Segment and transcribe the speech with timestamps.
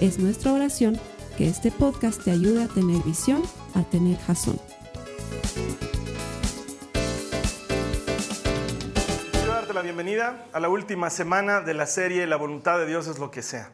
[0.00, 1.00] Es nuestra oración
[1.38, 3.42] que este podcast te ayude a tener visión,
[3.74, 4.60] a tener jazón.
[9.32, 13.06] Quiero darte la bienvenida a la última semana de la serie La voluntad de Dios
[13.06, 13.72] es lo que sea.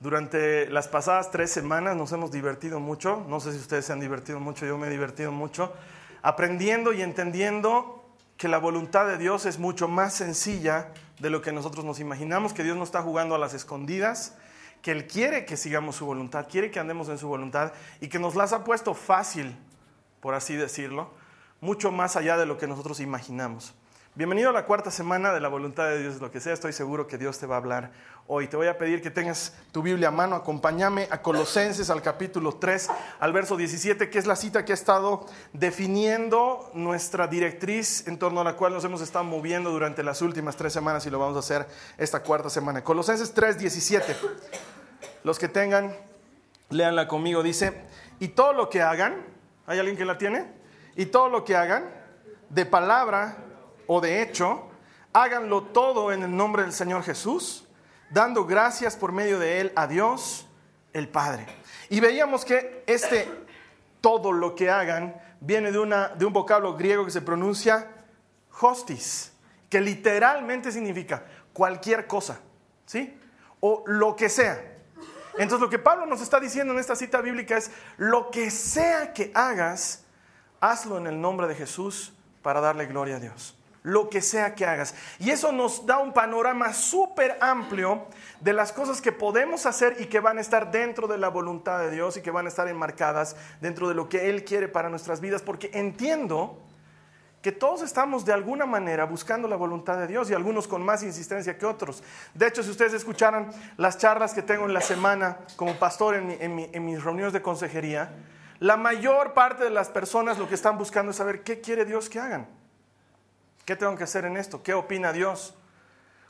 [0.00, 4.00] Durante las pasadas tres semanas nos hemos divertido mucho, no sé si ustedes se han
[4.00, 5.74] divertido mucho, yo me he divertido mucho,
[6.22, 8.02] aprendiendo y entendiendo
[8.38, 10.88] que la voluntad de Dios es mucho más sencilla
[11.20, 14.32] de lo que nosotros nos imaginamos, que Dios no está jugando a las escondidas,
[14.84, 18.18] que Él quiere que sigamos su voluntad, quiere que andemos en su voluntad y que
[18.18, 19.56] nos las ha puesto fácil,
[20.20, 21.10] por así decirlo,
[21.62, 23.74] mucho más allá de lo que nosotros imaginamos.
[24.16, 27.08] Bienvenido a la cuarta semana de la voluntad de Dios, lo que sea, estoy seguro
[27.08, 27.90] que Dios te va a hablar
[28.28, 28.46] hoy.
[28.46, 32.54] Te voy a pedir que tengas tu Biblia a mano, acompáñame a Colosenses al capítulo
[32.54, 38.16] 3, al verso 17, que es la cita que ha estado definiendo nuestra directriz en
[38.16, 41.18] torno a la cual nos hemos estado moviendo durante las últimas tres semanas y lo
[41.18, 41.66] vamos a hacer
[41.98, 42.84] esta cuarta semana.
[42.84, 44.16] Colosenses 3, 17.
[45.24, 45.92] Los que tengan,
[46.70, 47.42] léanla conmigo.
[47.42, 47.82] Dice,
[48.20, 49.26] y todo lo que hagan,
[49.66, 50.46] ¿hay alguien que la tiene?
[50.94, 51.90] Y todo lo que hagan,
[52.48, 53.38] de palabra
[53.86, 54.70] o de hecho,
[55.12, 57.66] háganlo todo en el nombre del Señor Jesús,
[58.10, 60.46] dando gracias por medio de Él a Dios
[60.92, 61.46] el Padre.
[61.88, 63.28] Y veíamos que este
[64.00, 67.88] todo lo que hagan viene de, una, de un vocablo griego que se pronuncia
[68.60, 69.32] hostis,
[69.68, 72.40] que literalmente significa cualquier cosa,
[72.86, 73.18] ¿sí?
[73.60, 74.74] O lo que sea.
[75.38, 79.12] Entonces lo que Pablo nos está diciendo en esta cita bíblica es, lo que sea
[79.12, 80.04] que hagas,
[80.60, 82.12] hazlo en el nombre de Jesús
[82.42, 83.56] para darle gloria a Dios.
[83.84, 84.94] Lo que sea que hagas.
[85.20, 88.06] Y eso nos da un panorama súper amplio
[88.40, 91.78] de las cosas que podemos hacer y que van a estar dentro de la voluntad
[91.78, 94.88] de Dios y que van a estar enmarcadas dentro de lo que Él quiere para
[94.88, 95.42] nuestras vidas.
[95.42, 96.58] Porque entiendo
[97.44, 101.02] que todos estamos de alguna manera buscando la voluntad de Dios y algunos con más
[101.02, 102.02] insistencia que otros.
[102.32, 106.86] De hecho, si ustedes escucharan las charlas que tengo en la semana como pastor en,
[106.86, 108.12] mis reuniones de consejería,
[108.60, 112.08] la mayor parte de las personas lo que están buscando es saber qué quiere Dios
[112.08, 112.48] que hagan.
[113.64, 114.62] ¿Qué tengo que hacer en esto?
[114.62, 115.54] ¿Qué opina Dios?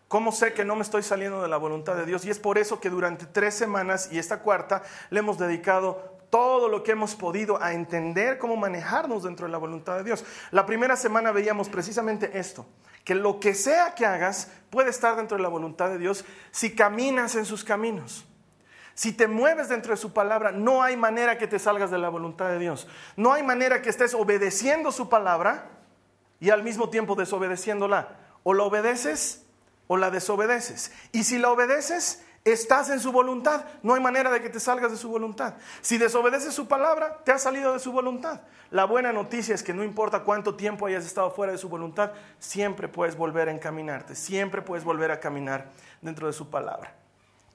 [0.09, 2.25] ¿Cómo sé que no me estoy saliendo de la voluntad de Dios?
[2.25, 6.69] Y es por eso que durante tres semanas y esta cuarta le hemos dedicado todo
[6.69, 10.25] lo que hemos podido a entender cómo manejarnos dentro de la voluntad de Dios.
[10.51, 12.67] La primera semana veíamos precisamente esto,
[13.05, 16.75] que lo que sea que hagas puede estar dentro de la voluntad de Dios si
[16.75, 18.27] caminas en sus caminos.
[18.95, 22.09] Si te mueves dentro de su palabra, no hay manera que te salgas de la
[22.09, 22.87] voluntad de Dios.
[23.17, 25.71] No hay manera que estés obedeciendo su palabra
[26.45, 28.19] y al mismo tiempo desobedeciéndola.
[28.43, 29.47] O la obedeces
[29.87, 30.93] o la desobedeces.
[31.11, 33.65] Y si la obedeces, Estás en su voluntad.
[33.83, 35.55] No hay manera de que te salgas de su voluntad.
[35.81, 38.43] Si desobedeces su palabra, te has salido de su voluntad.
[38.71, 42.13] La buena noticia es que no importa cuánto tiempo hayas estado fuera de su voluntad,
[42.39, 44.15] siempre puedes volver a encaminarte.
[44.15, 45.71] Siempre puedes volver a caminar
[46.03, 46.95] dentro de su palabra.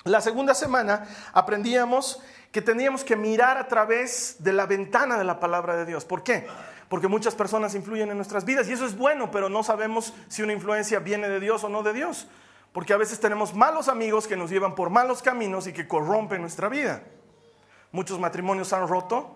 [0.05, 2.19] La segunda semana aprendíamos
[2.51, 6.03] que teníamos que mirar a través de la ventana de la palabra de Dios.
[6.03, 6.47] ¿Por qué?
[6.89, 10.41] Porque muchas personas influyen en nuestras vidas y eso es bueno, pero no sabemos si
[10.41, 12.27] una influencia viene de Dios o no de Dios.
[12.73, 16.41] Porque a veces tenemos malos amigos que nos llevan por malos caminos y que corrompen
[16.41, 17.03] nuestra vida.
[17.91, 19.35] Muchos matrimonios han roto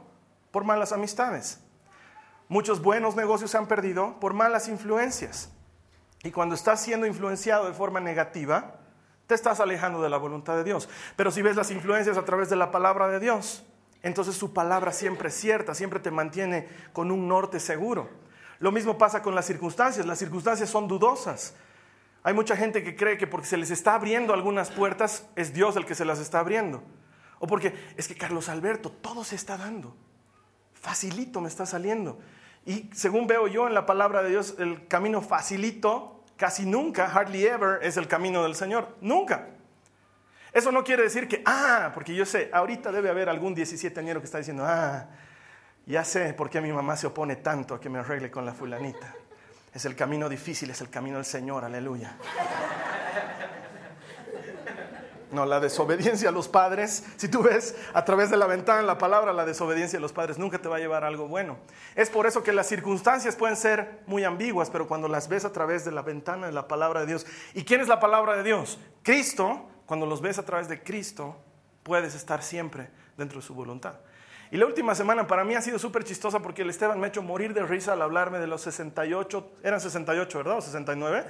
[0.52, 1.60] por malas amistades.
[2.50, 5.52] Muchos buenos negocios se han perdido por malas influencias.
[6.24, 8.76] Y cuando estás siendo influenciado de forma negativa,
[9.28, 10.90] te estás alejando de la voluntad de Dios.
[11.16, 13.64] Pero si ves las influencias a través de la palabra de Dios,
[14.04, 18.10] entonces su palabra siempre es cierta, siempre te mantiene con un norte seguro.
[18.60, 20.06] Lo mismo pasa con las circunstancias.
[20.06, 21.56] Las circunstancias son dudosas.
[22.22, 25.76] Hay mucha gente que cree que porque se les está abriendo algunas puertas es Dios
[25.76, 26.84] el que se las está abriendo.
[27.40, 29.96] O porque es que Carlos Alberto, todo se está dando.
[30.74, 32.20] Facilito me está saliendo.
[32.66, 37.46] Y según veo yo en la palabra de Dios, el camino facilito casi nunca, hardly
[37.46, 38.96] ever, es el camino del Señor.
[39.02, 39.50] Nunca.
[40.54, 44.20] Eso no quiere decir que, ah, porque yo sé, ahorita debe haber algún 17 añero
[44.20, 45.08] que está diciendo, ah,
[45.86, 48.54] ya sé por qué mi mamá se opone tanto a que me arregle con la
[48.54, 49.16] fulanita.
[49.74, 52.16] Es el camino difícil, es el camino del Señor, aleluya.
[55.32, 58.86] No, la desobediencia a los padres, si tú ves a través de la ventana en
[58.86, 61.58] la palabra, la desobediencia a los padres nunca te va a llevar a algo bueno.
[61.96, 65.52] Es por eso que las circunstancias pueden ser muy ambiguas, pero cuando las ves a
[65.52, 68.44] través de la ventana de la palabra de Dios, ¿y quién es la palabra de
[68.44, 68.78] Dios?
[69.02, 71.38] Cristo, cuando los ves a través de Cristo,
[71.84, 73.96] puedes estar siempre dentro de su voluntad.
[74.52, 77.10] Y la última semana para mí ha sido súper chistosa porque el Esteban me ha
[77.10, 80.58] hecho morir de risa al hablarme de los 68, eran 68, ¿verdad?
[80.58, 81.26] ¿O 69?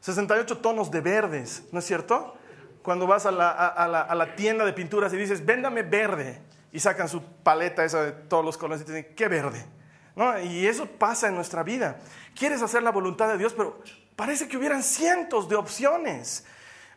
[0.00, 2.36] 68 tonos de verdes, ¿no es cierto?
[2.82, 6.40] Cuando vas a la, a la tienda de pinturas y dices, véndame verde,
[6.76, 9.64] y sacan su paleta esa de todos los colores y te dicen, ¿qué verde?
[10.14, 10.38] ¿No?
[10.40, 11.98] Y eso pasa en nuestra vida.
[12.38, 13.80] Quieres hacer la voluntad de Dios, pero
[14.14, 16.44] parece que hubieran cientos de opciones.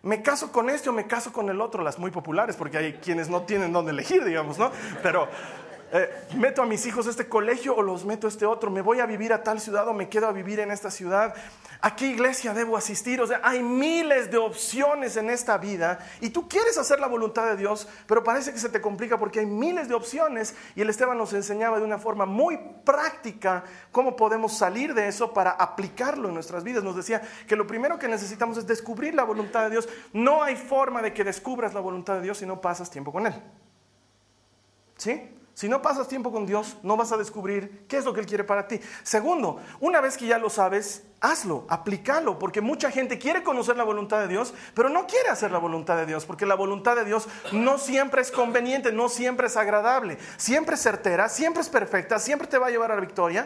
[0.02, 2.94] Me caso con este o me caso con el otro, las muy populares, porque hay
[2.94, 4.72] quienes no tienen dónde elegir, digamos, ¿no?
[5.04, 5.28] Pero
[5.92, 8.82] eh, meto a mis hijos a este colegio o los meto a este otro, me
[8.82, 11.34] voy a vivir a tal ciudad o me quedo a vivir en esta ciudad,
[11.82, 16.30] a qué iglesia debo asistir, o sea, hay miles de opciones en esta vida y
[16.30, 19.46] tú quieres hacer la voluntad de Dios, pero parece que se te complica porque hay
[19.46, 24.58] miles de opciones y el Esteban nos enseñaba de una forma muy práctica cómo podemos
[24.58, 26.84] salir de eso para aplicarlo en nuestras vidas.
[26.84, 29.90] Nos decía que lo primero que necesitamos es descubrir la voluntad de Dios.
[30.14, 33.26] No hay forma de que descubras la voluntad de Dios si no pasas tiempo con
[33.26, 33.34] Él.
[34.98, 35.39] ¿Sí?
[35.60, 38.26] Si no pasas tiempo con Dios, no vas a descubrir qué es lo que Él
[38.26, 38.80] quiere para ti.
[39.04, 43.84] Segundo, una vez que ya lo sabes, hazlo, aplícalo, porque mucha gente quiere conocer la
[43.84, 47.04] voluntad de Dios, pero no quiere hacer la voluntad de Dios, porque la voluntad de
[47.04, 52.20] Dios no siempre es conveniente, no siempre es agradable, siempre es certera, siempre es perfecta,
[52.20, 53.46] siempre te va a llevar a la victoria,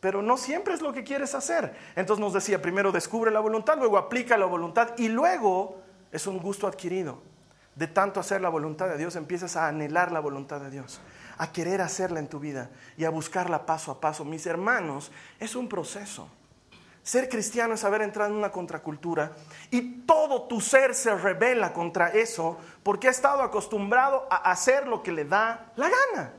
[0.00, 1.76] pero no siempre es lo que quieres hacer.
[1.94, 5.76] Entonces nos decía, primero descubre la voluntad, luego aplica la voluntad y luego
[6.10, 7.20] es un gusto adquirido.
[7.74, 11.02] De tanto hacer la voluntad de Dios, empiezas a anhelar la voluntad de Dios
[11.40, 14.26] a querer hacerla en tu vida y a buscarla paso a paso.
[14.26, 16.28] Mis hermanos, es un proceso.
[17.02, 19.32] Ser cristiano es haber entrado en una contracultura
[19.70, 25.02] y todo tu ser se revela contra eso porque ha estado acostumbrado a hacer lo
[25.02, 26.34] que le da la gana.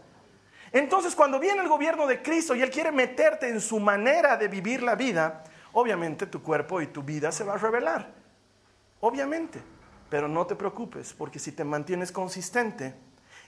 [0.71, 4.49] Entonces cuando viene el gobierno de Cristo y Él quiere meterte en su manera de
[4.49, 5.43] vivir la vida,
[5.73, 8.07] obviamente tu cuerpo y tu vida se va a revelar.
[8.99, 9.63] Obviamente.
[10.11, 12.93] Pero no te preocupes porque si te mantienes consistente,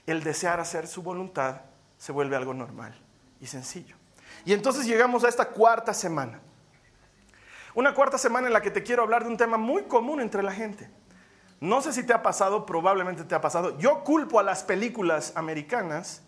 [0.06, 1.62] el desear hacer su voluntad
[1.98, 2.98] se vuelve algo normal
[3.40, 3.96] y sencillo.
[4.44, 6.40] Y entonces llegamos a esta cuarta semana.
[7.74, 10.42] Una cuarta semana en la que te quiero hablar de un tema muy común entre
[10.42, 10.90] la gente.
[11.60, 13.78] No sé si te ha pasado, probablemente te ha pasado.
[13.78, 16.22] Yo culpo a las películas americanas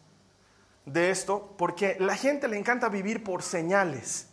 [0.87, 4.28] de esto porque la gente le encanta vivir por señales.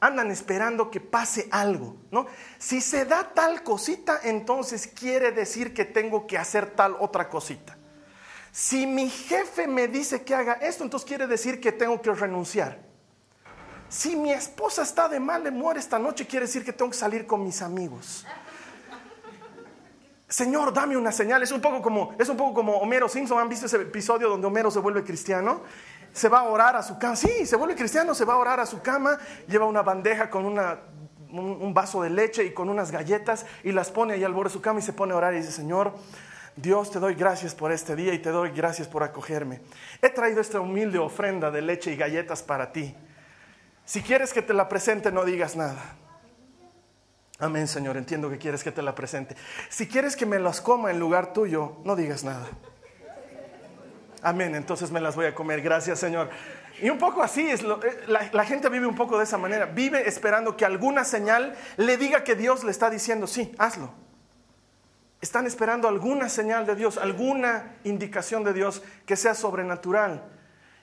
[0.00, 2.26] Andan esperando que pase algo, ¿no?
[2.58, 7.76] Si se da tal cosita, entonces quiere decir que tengo que hacer tal otra cosita.
[8.52, 12.78] Si mi jefe me dice que haga esto, entonces quiere decir que tengo que renunciar.
[13.88, 17.26] Si mi esposa está de mal humor esta noche, quiere decir que tengo que salir
[17.26, 18.24] con mis amigos.
[20.28, 21.42] Señor, dame una señal.
[21.42, 23.40] Es un poco como, es un poco como Homero Simpson.
[23.40, 25.62] ¿Han visto ese episodio donde Homero se vuelve cristiano?
[26.12, 27.16] Se va a orar a su cama.
[27.16, 29.18] Sí, se vuelve cristiano, se va a orar a su cama,
[29.48, 30.60] lleva una bandeja con un,
[31.32, 34.54] un, vaso de leche y con unas galletas y las pone ahí al borde de
[34.54, 35.94] su cama y se pone a orar y dice, Señor,
[36.60, 39.60] Dios, te doy gracias por este día y te doy gracias por acogerme.
[40.02, 42.94] He traído esta humilde ofrenda de leche y galletas para ti.
[43.84, 45.96] Si quieres que te la presente, no digas nada.
[47.38, 49.34] Amén, Señor, entiendo que quieres que te la presente.
[49.70, 52.46] Si quieres que me las coma en lugar tuyo, no digas nada.
[54.22, 55.62] Amén, entonces me las voy a comer.
[55.62, 56.28] Gracias, Señor.
[56.82, 59.64] Y un poco así es, eh, la, la, gente vive un poco de esa manera.
[59.66, 63.90] Vive esperando que alguna señal le diga que Dios le está diciendo, sí, hazlo.
[65.20, 70.24] Están esperando alguna señal de Dios, alguna indicación de Dios que sea sobrenatural.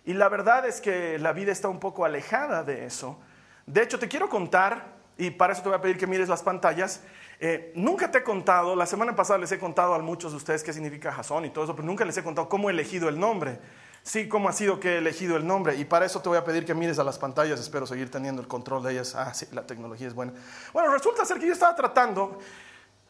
[0.05, 3.19] Y la verdad es que la vida está un poco alejada de eso.
[3.65, 6.43] De hecho, te quiero contar, y para eso te voy a pedir que mires las
[6.43, 7.01] pantallas.
[7.39, 10.63] Eh, nunca te he contado, la semana pasada les he contado a muchos de ustedes
[10.63, 13.19] qué significa Jason y todo eso, pero nunca les he contado cómo he elegido el
[13.19, 13.59] nombre.
[14.03, 15.75] Sí, cómo ha sido que he elegido el nombre.
[15.75, 17.59] Y para eso te voy a pedir que mires a las pantallas.
[17.59, 19.15] Espero seguir teniendo el control de ellas.
[19.15, 20.31] Ah, sí, la tecnología es buena.
[20.71, 22.39] Bueno, resulta ser que yo estaba tratando.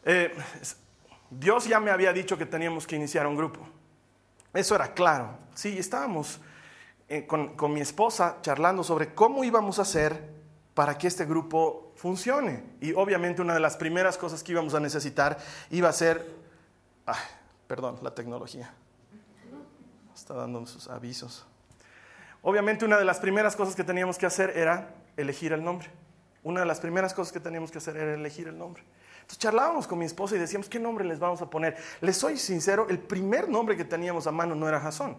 [0.04, 0.34] Eh,
[1.30, 3.60] Dios ya me había dicho que teníamos que iniciar un grupo.
[4.52, 5.36] Eso era claro.
[5.54, 6.40] Sí, estábamos
[7.08, 10.38] eh, con, con, mi esposa charlando sobre cómo íbamos a hacer
[10.74, 12.64] para que este grupo funcione.
[12.80, 15.38] Y obviamente una de las primeras cosas que íbamos a necesitar
[15.70, 16.24] iba a ser,
[17.04, 17.16] ay,
[17.66, 18.72] perdón, la tecnología.
[20.14, 21.46] Está dando sus avisos.
[22.42, 25.88] Obviamente una de las primeras cosas que teníamos que hacer era elegir el nombre.
[26.42, 28.82] Una de las primeras cosas que teníamos que hacer era elegir el nombre.
[29.28, 31.76] Entonces charlábamos con mi esposa y decíamos, ¿qué nombre les vamos a poner?
[32.00, 35.18] Les soy sincero, el primer nombre que teníamos a mano no era Jasón.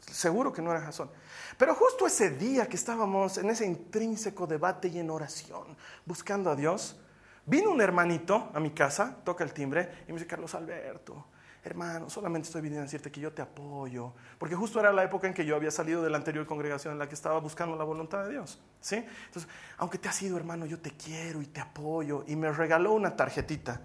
[0.00, 1.10] Seguro que no era Jasón.
[1.58, 6.56] Pero justo ese día que estábamos en ese intrínseco debate y en oración, buscando a
[6.56, 6.98] Dios,
[7.44, 11.26] vino un hermanito a mi casa, toca el timbre y me dice, Carlos Alberto,
[11.64, 15.26] hermano, solamente estoy viniendo a decirte que yo te apoyo, porque justo era la época
[15.26, 17.84] en que yo había salido de la anterior congregación en la que estaba buscando la
[17.84, 18.96] voluntad de Dios, ¿sí?
[19.26, 22.92] Entonces, aunque te has ido, hermano, yo te quiero y te apoyo, y me regaló
[22.92, 23.80] una tarjetita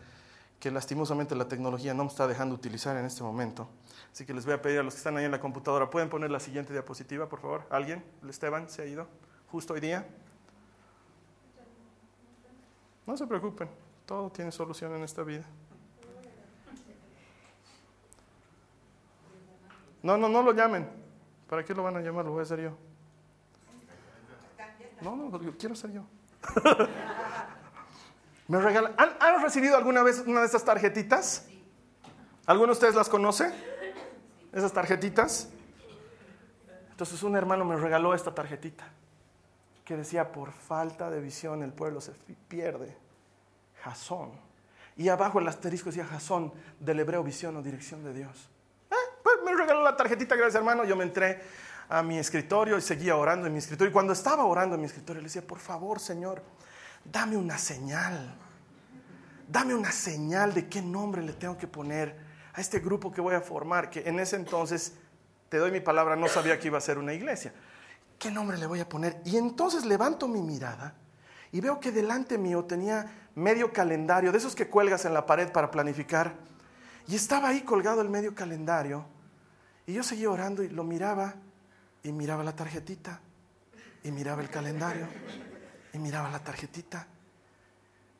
[0.59, 3.69] que lastimosamente la tecnología no me está dejando utilizar en este momento.
[4.11, 6.09] Así que les voy a pedir a los que están ahí en la computadora, ¿pueden
[6.09, 7.65] poner la siguiente diapositiva, por favor?
[7.69, 8.03] ¿Alguien?
[8.21, 9.07] ¿El Esteban se ha ido
[9.49, 10.05] justo hoy día?
[13.07, 13.69] No se preocupen,
[14.05, 15.45] todo tiene solución en esta vida.
[20.03, 20.89] No, no, no lo llamen.
[21.47, 22.25] ¿Para qué lo van a llamar?
[22.25, 22.71] Lo voy a hacer yo.
[25.01, 26.03] No, no, quiero ser yo.
[28.47, 31.45] Me ¿Han, recibido alguna vez una de estas tarjetitas?
[32.47, 33.53] ¿Alguno de ustedes las conoce?
[34.51, 35.49] Esas tarjetitas.
[36.89, 38.85] Entonces un hermano me regaló esta tarjetita
[39.85, 42.11] que decía, por falta de visión el pueblo se
[42.47, 42.97] pierde.
[43.81, 44.31] Jasón.
[44.97, 48.49] Y abajo el asterisco decía Jasón, del hebreo visión o dirección de Dios.
[49.57, 50.83] Regaló la tarjetita, gracias hermano.
[50.83, 51.41] Yo me entré
[51.89, 53.89] a mi escritorio y seguía orando en mi escritorio.
[53.89, 56.41] Y cuando estaba orando en mi escritorio le decía, por favor Señor,
[57.03, 58.35] dame una señal.
[59.47, 62.15] Dame una señal de qué nombre le tengo que poner
[62.53, 64.93] a este grupo que voy a formar, que en ese entonces,
[65.49, 67.51] te doy mi palabra, no sabía que iba a ser una iglesia.
[68.19, 69.19] ¿Qué nombre le voy a poner?
[69.25, 70.93] Y entonces levanto mi mirada
[71.51, 75.51] y veo que delante mío tenía medio calendario, de esos que cuelgas en la pared
[75.51, 76.35] para planificar.
[77.07, 79.05] Y estaba ahí colgado el medio calendario.
[79.89, 81.33] Y yo seguía orando y lo miraba
[82.03, 83.19] y miraba la tarjetita
[84.03, 85.07] y miraba el calendario
[85.91, 87.07] y miraba la tarjetita.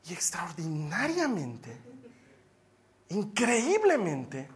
[0.08, 1.78] Y extraordinariamente,
[3.10, 4.48] increíblemente,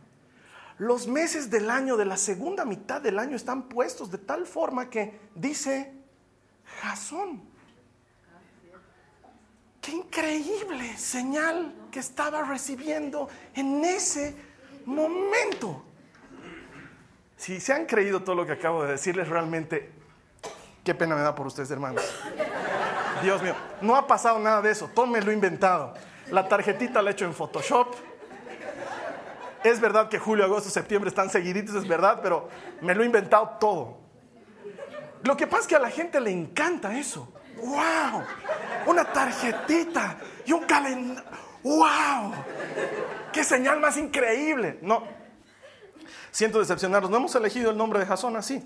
[0.78, 4.90] los meses del año, de la segunda mitad del año, están puestos de tal forma
[4.90, 5.92] que dice
[6.80, 7.44] Jasón.
[9.80, 14.34] Qué increíble señal que estaba recibiendo en ese
[14.84, 15.93] momento.
[17.44, 19.90] Si se han creído todo lo que acabo de decirles, realmente,
[20.82, 22.02] qué pena me da por ustedes, hermanos.
[23.22, 25.92] Dios mío, no ha pasado nada de eso, todo me lo inventado.
[26.30, 27.96] La tarjetita la he hecho en Photoshop.
[29.62, 32.48] Es verdad que julio, agosto, septiembre están seguiditos, es verdad, pero
[32.80, 33.98] me lo he inventado todo.
[35.22, 37.30] Lo que pasa es que a la gente le encanta eso.
[37.58, 38.22] ¡Wow!
[38.86, 41.22] Una tarjetita y un calendario.
[41.62, 42.32] ¡Wow!
[43.34, 44.78] ¡Qué señal más increíble!
[44.80, 45.23] No,
[46.30, 47.10] siento decepcionarlos.
[47.10, 48.62] No hemos elegido el nombre de Jasón así.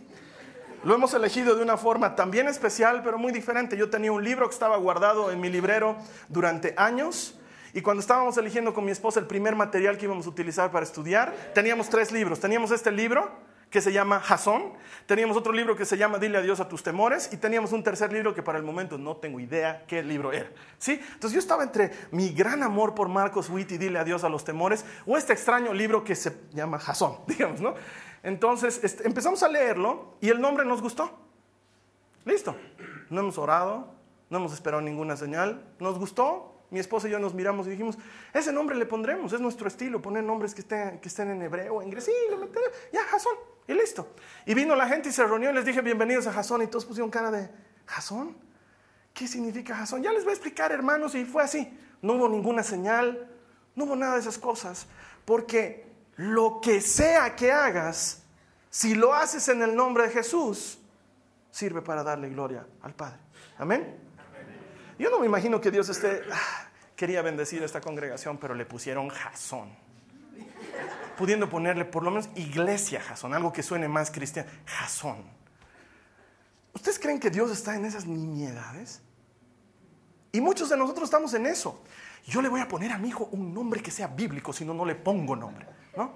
[0.84, 3.76] Lo hemos elegido de una forma también especial, pero muy diferente.
[3.76, 5.96] Yo tenía un libro que estaba guardado en mi librero
[6.28, 7.34] durante años.
[7.74, 10.84] Y cuando estábamos eligiendo con mi esposa el primer material que íbamos a utilizar para
[10.84, 12.40] estudiar, teníamos tres libros.
[12.40, 13.30] Teníamos este libro
[13.70, 14.72] que se llama Jasón,
[15.06, 18.12] teníamos otro libro que se llama Dile adiós a tus temores y teníamos un tercer
[18.12, 20.50] libro que para el momento no tengo idea qué libro era.
[20.78, 21.00] ¿Sí?
[21.12, 24.44] Entonces yo estaba entre mi gran amor por Marcos Witt y Dile adiós a los
[24.44, 27.74] temores o este extraño libro que se llama Jasón, digamos, ¿no?
[28.22, 31.18] Entonces este, empezamos a leerlo y el nombre nos gustó.
[32.24, 32.54] Listo.
[33.10, 33.94] No hemos orado,
[34.30, 36.54] no hemos esperado ninguna señal, nos gustó.
[36.70, 37.96] Mi esposa y yo nos miramos y dijimos,
[38.34, 41.80] ese nombre le pondremos, es nuestro estilo, poner nombres que estén, que estén en hebreo,
[41.80, 42.36] en inglés, sí, le
[42.92, 43.32] ya, Jasón,
[43.68, 44.14] y listo.
[44.46, 46.86] Y vino la gente y se reunió y les dije, bienvenidos a Jasón, y todos
[46.86, 47.50] pusieron cara de,
[47.86, 48.36] ¿Jasón?
[49.12, 50.02] ¿Qué significa Jasón?
[50.02, 51.78] Ya les voy a explicar, hermanos, y fue así.
[52.00, 53.28] No hubo ninguna señal,
[53.76, 54.86] no hubo nada de esas cosas,
[55.24, 58.22] porque lo que sea que hagas,
[58.70, 60.78] si lo haces en el nombre de Jesús,
[61.50, 63.18] sirve para darle gloria al Padre.
[63.58, 63.98] Amén.
[64.98, 68.64] Yo no me imagino que Dios esté, ah, quería bendecir a esta congregación, pero le
[68.64, 69.87] pusieron Jasón.
[71.18, 74.48] Pudiendo ponerle por lo menos iglesia Jasón, algo que suene más cristiano.
[74.64, 75.16] Jasón.
[76.72, 79.02] ¿Ustedes creen que Dios está en esas nimiedades?
[80.30, 81.82] Y muchos de nosotros estamos en eso.
[82.24, 84.72] Yo le voy a poner a mi hijo un nombre que sea bíblico, si no,
[84.72, 85.66] no le pongo nombre.
[85.96, 86.12] ¿no?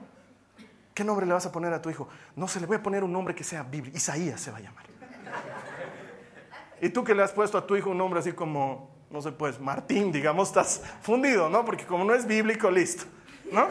[0.94, 2.09] ¿Qué nombre le vas a poner a tu hijo?
[2.37, 3.97] No se le voy a poner un nombre que sea bíblico.
[3.97, 4.85] Isaías se va a llamar.
[6.80, 9.32] Y tú que le has puesto a tu hijo un nombre así como, no sé,
[9.32, 11.64] pues Martín, digamos, estás fundido, ¿no?
[11.64, 13.04] Porque como no es bíblico, listo,
[13.50, 13.66] ¿no?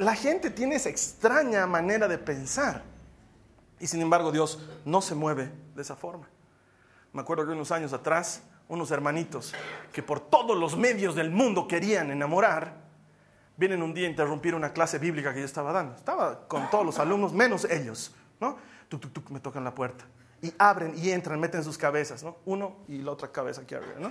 [0.00, 2.82] La gente tiene esa extraña manera de pensar.
[3.78, 6.26] Y sin embargo Dios no se mueve de esa forma.
[7.12, 9.52] Me acuerdo que unos años atrás, unos hermanitos
[9.92, 12.76] que por todos los medios del mundo querían enamorar,
[13.58, 15.94] vienen un día a interrumpir una clase bíblica que yo estaba dando.
[15.96, 18.56] Estaba con todos los alumnos, menos ellos, ¿no?
[18.88, 20.06] Tuc, tuc, tuc, me tocan la puerta.
[20.40, 22.38] Y abren y entran, meten sus cabezas, ¿no?
[22.46, 24.10] Uno y la otra cabeza aquí arriba, ¿no?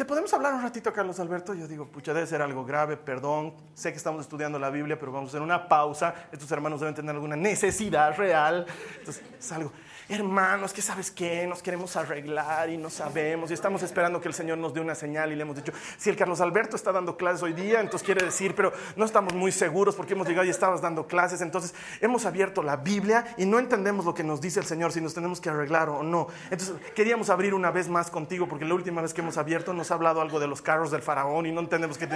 [0.00, 1.52] ¿Te podemos hablar un ratito, Carlos Alberto?
[1.52, 3.52] Yo digo, pucha, debe ser algo grave, perdón.
[3.74, 6.14] Sé que estamos estudiando la Biblia, pero vamos a hacer una pausa.
[6.32, 8.64] Estos hermanos deben tener alguna necesidad real.
[8.98, 9.70] Entonces, salgo
[10.10, 14.34] hermanos, que sabes qué, nos queremos arreglar y no sabemos y estamos esperando que el
[14.34, 17.16] Señor nos dé una señal y le hemos dicho, si el Carlos Alberto está dando
[17.16, 20.50] clases hoy día, entonces quiere decir, pero no estamos muy seguros porque hemos llegado y
[20.50, 24.60] estabas dando clases, entonces hemos abierto la Biblia y no entendemos lo que nos dice
[24.60, 26.26] el Señor, si nos tenemos que arreglar o no.
[26.50, 29.86] Entonces queríamos abrir una vez más contigo porque la última vez que hemos abierto nos
[29.86, 32.08] has hablado algo de los carros del faraón y no entendemos qué.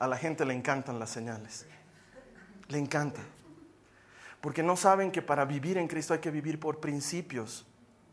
[0.00, 1.66] A la gente le encantan las señales.
[2.68, 3.39] Le encantan.
[4.40, 7.66] Porque no saben que para vivir en Cristo hay que vivir por principios,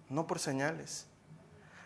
[0.09, 1.07] no por señales.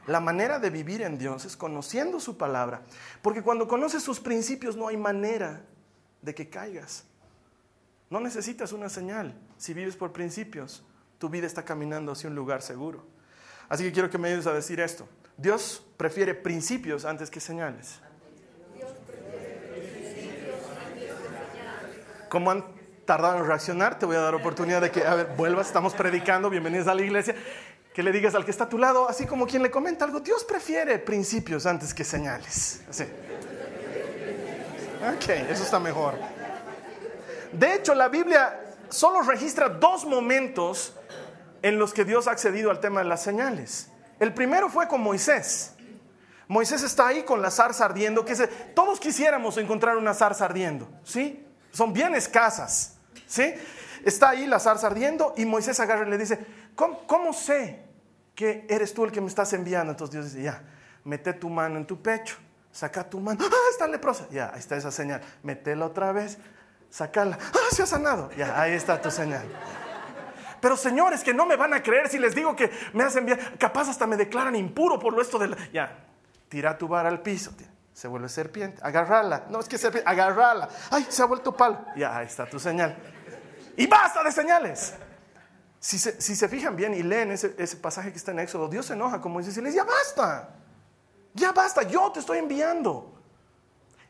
[0.07, 2.81] La manera de vivir en Dios es conociendo su palabra.
[3.21, 5.61] Porque cuando conoces sus principios no hay manera
[6.21, 7.05] de que caigas.
[8.09, 9.35] No necesitas una señal.
[9.57, 10.83] Si vives por principios,
[11.19, 13.05] tu vida está caminando hacia un lugar seguro.
[13.69, 15.07] Así que quiero que me ayudes a decir esto.
[15.37, 17.99] Dios prefiere principios antes que señales.
[22.27, 22.51] Como
[23.11, 26.49] tardado en reaccionar, te voy a dar oportunidad de que, a ver, vuelvas, estamos predicando,
[26.49, 27.35] bienvenidos a la iglesia,
[27.93, 30.21] que le digas al que está a tu lado, así como quien le comenta algo,
[30.21, 32.79] Dios prefiere principios antes que señales.
[32.89, 33.03] Así.
[35.13, 36.13] Ok, eso está mejor.
[37.51, 40.95] De hecho, la Biblia solo registra dos momentos
[41.61, 43.89] en los que Dios ha accedido al tema de las señales.
[44.21, 45.73] El primero fue con Moisés.
[46.47, 48.23] Moisés está ahí con la zarza ardiendo,
[48.73, 51.45] todos quisiéramos encontrar una zarza ardiendo, ¿sí?
[51.73, 52.99] Son bien escasas.
[53.31, 53.53] ¿Sí?
[54.03, 56.37] Está ahí la zarza ardiendo y Moisés agarra y le dice,
[56.75, 57.81] ¿cómo, sé
[58.35, 59.91] que eres tú el que me estás enviando?
[59.91, 60.61] Entonces Dios dice, ya,
[61.05, 62.35] mete tu mano en tu pecho,
[62.73, 66.39] saca tu mano, ah, está leprosa, ya, ahí está esa señal, metela otra vez,
[66.89, 69.45] sacala, ah, se ha sanado, ya, ahí está tu señal.
[70.59, 73.41] Pero señores, que no me van a creer si les digo que me has enviado,
[73.57, 75.57] capaz hasta me declaran impuro por lo esto de la...
[75.71, 76.03] Ya,
[76.49, 77.53] tira tu vara al piso,
[77.93, 78.81] se vuelve serpiente.
[78.83, 79.45] Agarrala.
[79.49, 80.69] No es que serpiente, agarrala.
[80.89, 81.85] Ay, se ha vuelto palo.
[81.95, 82.97] Ya, ahí está tu señal.
[83.81, 84.93] Y basta de señales.
[85.79, 89.19] Si se, fijan bien y leen ese, pasaje que está en Éxodo, Dios se enoja
[89.19, 90.49] como dice, les ya basta.
[91.33, 93.19] Ya basta, yo te estoy enviando.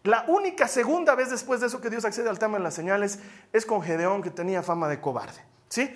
[0.03, 3.19] La única segunda vez después de eso que Dios accede al tema de las señales
[3.53, 5.41] es con Gedeón que tenía fama de cobarde.
[5.69, 5.89] ¿Sí?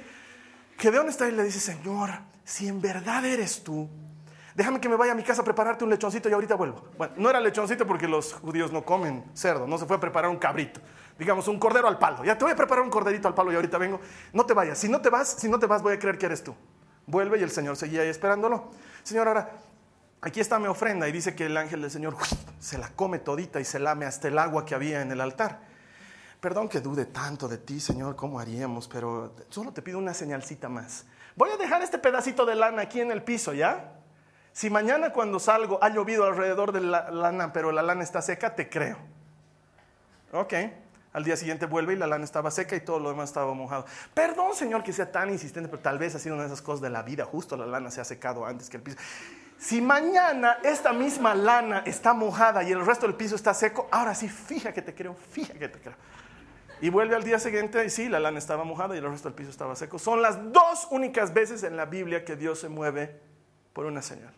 [0.77, 2.11] Gedeón está ahí y le dice, Señor,
[2.45, 3.89] si en verdad eres tú,
[4.55, 6.87] déjame que me vaya a mi casa a prepararte un lechoncito y ahorita vuelvo.
[6.97, 10.31] Bueno, no era lechoncito porque los judíos no comen cerdo, no se fue a preparar
[10.31, 10.79] un cabrito.
[11.17, 12.23] Digamos, un cordero al palo.
[12.25, 14.01] Ya te voy a preparar un corderito al palo y ahorita vengo.
[14.33, 14.77] No te vayas.
[14.77, 16.55] Si no te vas, si no te vas, voy a creer que eres tú.
[17.07, 18.71] Vuelve y el Señor seguía ahí esperándolo.
[19.03, 19.51] Señor, ahora,
[20.21, 22.17] aquí está mi ofrenda y dice que el ángel del Señor
[22.59, 25.59] se la come todita y se lame hasta el agua que había en el altar.
[26.41, 28.87] Perdón que dude tanto de ti, Señor, ¿cómo haríamos?
[28.87, 31.05] Pero solo te pido una señalcita más.
[31.35, 33.93] Voy a dejar este pedacito de lana aquí en el piso, ¿ya?
[34.51, 38.55] Si mañana cuando salgo ha llovido alrededor de la lana, pero la lana está seca,
[38.55, 38.97] te creo.
[40.31, 40.53] Ok.
[41.15, 43.85] Al día siguiente vuelve y la lana estaba seca y todo lo demás estaba mojado.
[44.13, 46.81] Perdón, Señor, que sea tan insistente, pero tal vez ha sido una de esas cosas
[46.81, 47.23] de la vida.
[47.23, 48.97] Justo la lana se ha secado antes que el piso.
[49.57, 54.13] Si mañana esta misma lana está mojada y el resto del piso está seco, ahora
[54.13, 55.95] sí, fija que te creo, fija que te creo.
[56.81, 59.35] Y vuelve al día siguiente y sí, la lana estaba mojada y el resto del
[59.35, 59.97] piso estaba seco.
[59.97, 63.21] Son las dos únicas veces en la Biblia que Dios se mueve
[63.71, 64.33] por una señal.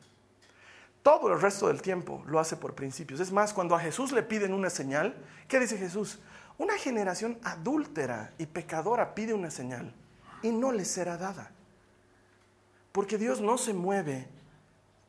[1.01, 3.19] Todo el resto del tiempo lo hace por principios.
[3.19, 5.15] Es más, cuando a Jesús le piden una señal,
[5.47, 6.19] ¿qué dice Jesús?
[6.57, 9.93] Una generación adúltera y pecadora pide una señal
[10.41, 11.51] y no le será dada.
[12.91, 14.27] Porque Dios no se mueve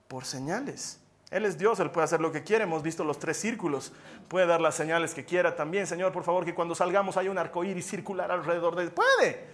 [0.09, 1.01] por señales.
[1.31, 2.65] Él es Dios, Él puede hacer lo que quiere.
[2.65, 3.93] Hemos visto los tres círculos.
[4.29, 5.87] Puede dar las señales que quiera también.
[5.87, 8.93] Señor, por favor, que cuando salgamos haya un arco iris circular alrededor de él.
[8.93, 9.47] Puede.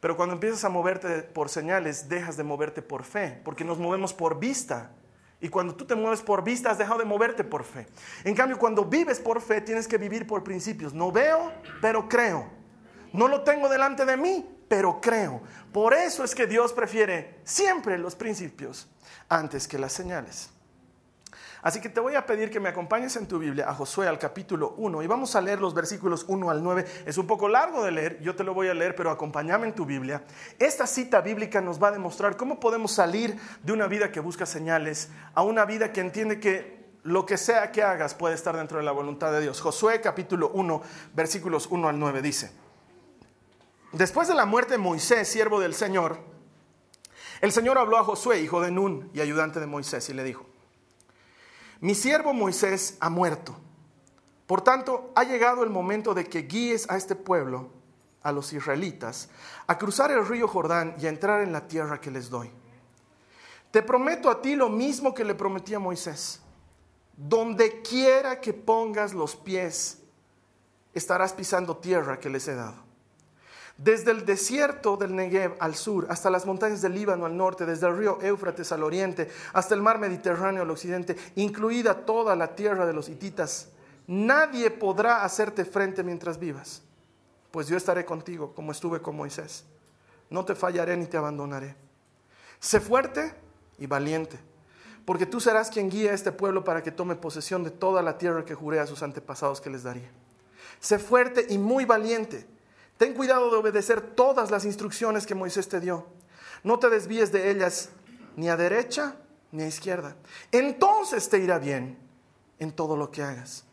[0.00, 4.12] Pero cuando empiezas a moverte por señales, dejas de moverte por fe, porque nos movemos
[4.12, 4.92] por vista.
[5.40, 7.86] Y cuando tú te mueves por vista, has dejado de moverte por fe.
[8.24, 10.94] En cambio, cuando vives por fe, tienes que vivir por principios.
[10.94, 12.48] No veo, pero creo.
[13.12, 15.42] No lo tengo delante de mí, pero creo.
[15.72, 18.88] Por eso es que Dios prefiere siempre los principios
[19.28, 20.50] antes que las señales.
[21.66, 24.20] Así que te voy a pedir que me acompañes en tu Biblia a Josué al
[24.20, 26.84] capítulo 1 y vamos a leer los versículos 1 al 9.
[27.06, 29.74] Es un poco largo de leer, yo te lo voy a leer, pero acompáñame en
[29.74, 30.22] tu Biblia.
[30.60, 34.46] Esta cita bíblica nos va a demostrar cómo podemos salir de una vida que busca
[34.46, 38.78] señales a una vida que entiende que lo que sea que hagas puede estar dentro
[38.78, 39.60] de la voluntad de Dios.
[39.60, 40.82] Josué capítulo 1,
[41.14, 42.52] versículos 1 al 9 dice,
[43.90, 46.20] Después de la muerte de Moisés, siervo del Señor,
[47.40, 50.46] el Señor habló a Josué, hijo de Nun y ayudante de Moisés, y le dijo,
[51.80, 53.56] mi siervo Moisés ha muerto.
[54.46, 57.70] Por tanto, ha llegado el momento de que guíes a este pueblo,
[58.22, 59.28] a los israelitas,
[59.66, 62.50] a cruzar el río Jordán y a entrar en la tierra que les doy.
[63.70, 66.40] Te prometo a ti lo mismo que le prometí a Moisés.
[67.16, 69.98] Donde quiera que pongas los pies,
[70.94, 72.85] estarás pisando tierra que les he dado.
[73.78, 77.86] Desde el desierto del Negev al sur, hasta las montañas del Líbano al norte, desde
[77.86, 82.86] el río Éufrates al oriente, hasta el mar Mediterráneo al occidente, incluida toda la tierra
[82.86, 83.68] de los hititas,
[84.06, 86.82] nadie podrá hacerte frente mientras vivas,
[87.50, 89.64] pues yo estaré contigo como estuve con Moisés.
[90.30, 91.76] No te fallaré ni te abandonaré.
[92.58, 93.34] Sé fuerte
[93.78, 94.38] y valiente,
[95.04, 98.16] porque tú serás quien guíe a este pueblo para que tome posesión de toda la
[98.16, 100.10] tierra que juré a sus antepasados que les daría.
[100.80, 102.55] Sé fuerte y muy valiente.
[102.98, 106.06] Ten cuidado de obedecer todas las instrucciones que Moisés te dio.
[106.62, 107.90] No te desvíes de ellas
[108.36, 109.16] ni a derecha
[109.52, 110.16] ni a izquierda.
[110.50, 111.98] Entonces te irá bien
[112.58, 113.64] en todo lo que hagas.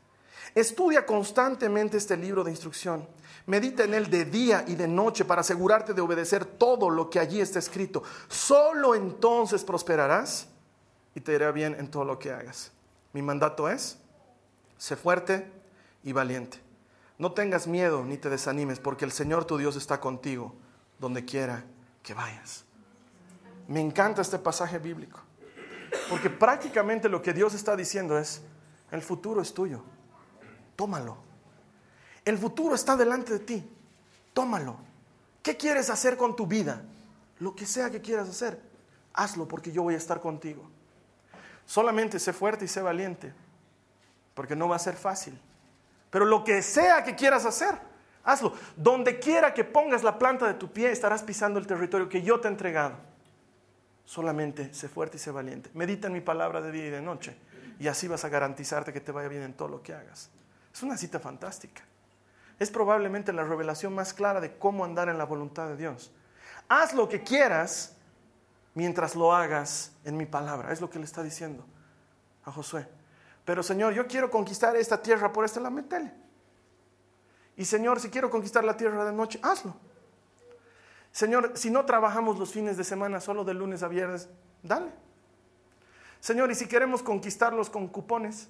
[0.56, 3.08] Estudia constantemente este libro de instrucción.
[3.46, 7.20] Medita en él de día y de noche para asegurarte de obedecer todo lo que
[7.20, 8.04] allí está escrito.
[8.28, 10.48] Solo entonces prosperarás
[11.16, 12.72] y te irá bien en todo lo que hagas.
[13.14, 13.98] Mi mandato es,
[14.78, 15.50] sé fuerte
[16.04, 16.60] y valiente.
[17.18, 20.54] No tengas miedo ni te desanimes, porque el Señor tu Dios está contigo
[21.00, 21.64] donde quiera
[22.02, 22.66] que vayas.
[23.68, 25.20] Me encanta este pasaje bíblico,
[26.10, 28.42] porque prácticamente lo que Dios está diciendo es,
[28.92, 29.84] el futuro es tuyo,
[30.76, 31.18] tómalo.
[32.26, 33.70] El futuro está delante de ti,
[34.34, 34.78] tómalo.
[35.42, 36.82] ¿Qué quieres hacer con tu vida?
[37.40, 38.62] Lo que sea que quieras hacer,
[39.14, 40.64] hazlo porque yo voy a estar contigo.
[41.66, 43.34] Solamente sé fuerte y sé valiente,
[44.34, 45.40] porque no va a ser fácil.
[46.14, 47.76] Pero lo que sea que quieras hacer,
[48.24, 48.54] hazlo.
[48.78, 52.40] Donde quiera que pongas la planta de tu pie, estarás pisando el territorio que yo
[52.40, 52.98] te he entregado.
[54.06, 55.72] Solamente sé fuerte y sé valiente.
[55.74, 57.36] Medita en mi palabra de día y de noche.
[57.80, 60.30] Y así vas a garantizarte que te vaya bien en todo lo que hagas.
[60.72, 61.82] Es una cita fantástica.
[62.60, 66.12] Es probablemente la revelación más clara de cómo andar en la voluntad de Dios.
[66.70, 67.96] Haz lo que quieras
[68.76, 70.72] mientras lo hagas en mi palabra.
[70.74, 71.66] Es lo que le está diciendo
[72.46, 72.88] a Josué.
[73.46, 76.14] Pero Señor, yo quiero conquistar esta tierra por esta la metele.
[77.56, 79.76] Y Señor, si quiero conquistar la tierra de noche, hazlo.
[81.12, 84.30] Señor, si no trabajamos los fines de semana, solo de lunes a viernes,
[84.64, 84.92] dale.
[86.20, 88.50] Señor, y si queremos conquistarlos con cupones,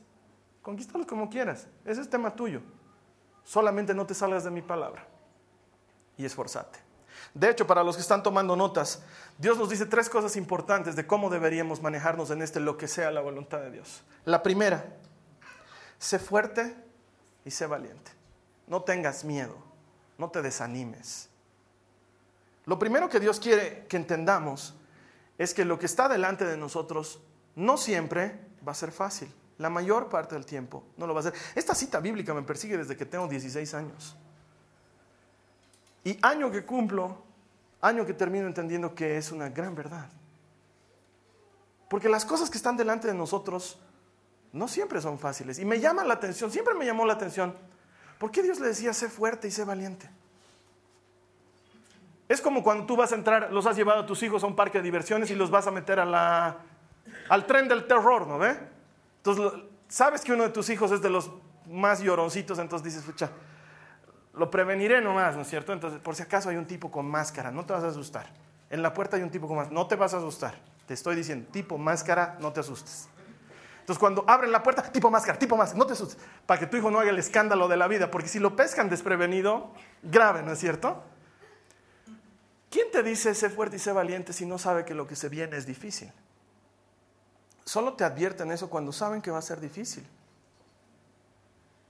[0.61, 1.67] conquístalos como quieras.
[1.83, 2.61] Ese es tema tuyo.
[3.43, 5.05] Solamente no te salgas de mi palabra
[6.15, 6.79] y esforzate.
[7.33, 9.01] De hecho, para los que están tomando notas,
[9.37, 13.11] Dios nos dice tres cosas importantes de cómo deberíamos manejarnos en este lo que sea
[13.11, 14.03] la voluntad de Dios.
[14.25, 14.85] La primera,
[15.97, 16.75] sé fuerte
[17.45, 18.11] y sé valiente.
[18.67, 19.57] No tengas miedo,
[20.17, 21.29] no te desanimes.
[22.65, 24.75] Lo primero que Dios quiere que entendamos
[25.37, 27.19] es que lo que está delante de nosotros
[27.55, 29.33] no siempre va a ser fácil.
[29.57, 31.33] La mayor parte del tiempo no lo va a ser.
[31.55, 34.15] Esta cita bíblica me persigue desde que tengo 16 años.
[36.03, 37.23] Y año que cumplo,
[37.81, 40.09] año que termino entendiendo que es una gran verdad.
[41.89, 43.79] Porque las cosas que están delante de nosotros
[44.51, 45.59] no siempre son fáciles.
[45.59, 47.55] Y me llama la atención, siempre me llamó la atención.
[48.17, 50.09] ¿Por qué Dios le decía, sé fuerte y sé valiente?
[52.29, 54.55] Es como cuando tú vas a entrar, los has llevado a tus hijos a un
[54.55, 58.57] parque de diversiones y los vas a meter al tren del terror, ¿no ve?
[59.17, 61.31] Entonces, sabes que uno de tus hijos es de los
[61.69, 63.29] más lloroncitos, entonces dices, escucha,
[64.33, 65.73] lo preveniré nomás, ¿no es cierto?
[65.73, 68.27] Entonces, por si acaso hay un tipo con máscara, no te vas a asustar.
[68.69, 70.55] En la puerta hay un tipo con máscara, no te vas a asustar.
[70.87, 73.07] Te estoy diciendo, tipo máscara, no te asustes.
[73.79, 76.77] Entonces, cuando abren la puerta, tipo máscara, tipo máscara, no te asustes, para que tu
[76.77, 80.53] hijo no haga el escándalo de la vida, porque si lo pescan desprevenido, grave, ¿no
[80.53, 81.03] es cierto?
[82.69, 85.29] ¿Quién te dice sé fuerte y sé valiente si no sabe que lo que se
[85.29, 86.11] viene es difícil?
[87.65, 90.07] Solo te advierten eso cuando saben que va a ser difícil.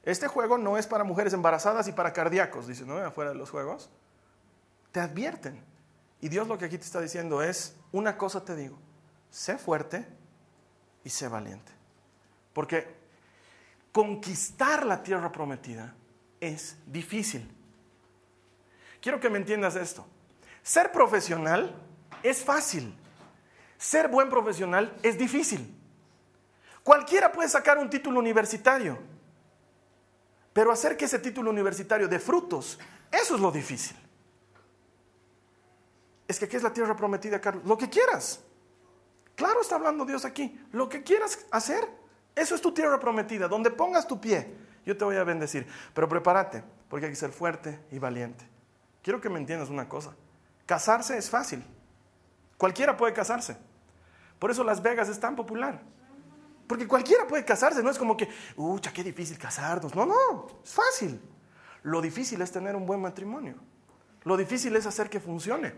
[0.03, 2.97] Este juego no es para mujeres embarazadas y para cardíacos, dice, ¿no?
[2.97, 3.89] Afuera de los juegos.
[4.91, 5.63] Te advierten.
[6.19, 8.77] Y Dios lo que aquí te está diciendo es, una cosa te digo,
[9.29, 10.05] sé fuerte
[11.03, 11.71] y sé valiente.
[12.53, 12.95] Porque
[13.91, 15.95] conquistar la tierra prometida
[16.39, 17.49] es difícil.
[19.01, 20.05] Quiero que me entiendas esto.
[20.61, 21.75] Ser profesional
[22.23, 22.95] es fácil.
[23.77, 25.77] Ser buen profesional es difícil.
[26.83, 29.12] Cualquiera puede sacar un título universitario.
[30.53, 32.79] Pero hacer que ese título universitario dé frutos,
[33.11, 33.97] eso es lo difícil.
[36.27, 37.65] Es que ¿qué es la tierra prometida, Carlos?
[37.65, 38.41] Lo que quieras.
[39.35, 40.59] Claro está hablando Dios aquí.
[40.71, 41.87] Lo que quieras hacer,
[42.35, 43.47] eso es tu tierra prometida.
[43.47, 44.53] Donde pongas tu pie,
[44.85, 45.67] yo te voy a bendecir.
[45.93, 48.47] Pero prepárate, porque hay que ser fuerte y valiente.
[49.01, 50.15] Quiero que me entiendas una cosa.
[50.65, 51.63] Casarse es fácil.
[52.57, 53.57] Cualquiera puede casarse.
[54.39, 55.81] Por eso Las Vegas es tan popular.
[56.67, 59.93] Porque cualquiera puede casarse, no es como que, ucha, qué difícil casarnos.
[59.95, 61.19] No, no, es fácil.
[61.83, 63.55] Lo difícil es tener un buen matrimonio.
[64.23, 65.73] Lo difícil es hacer que funcione.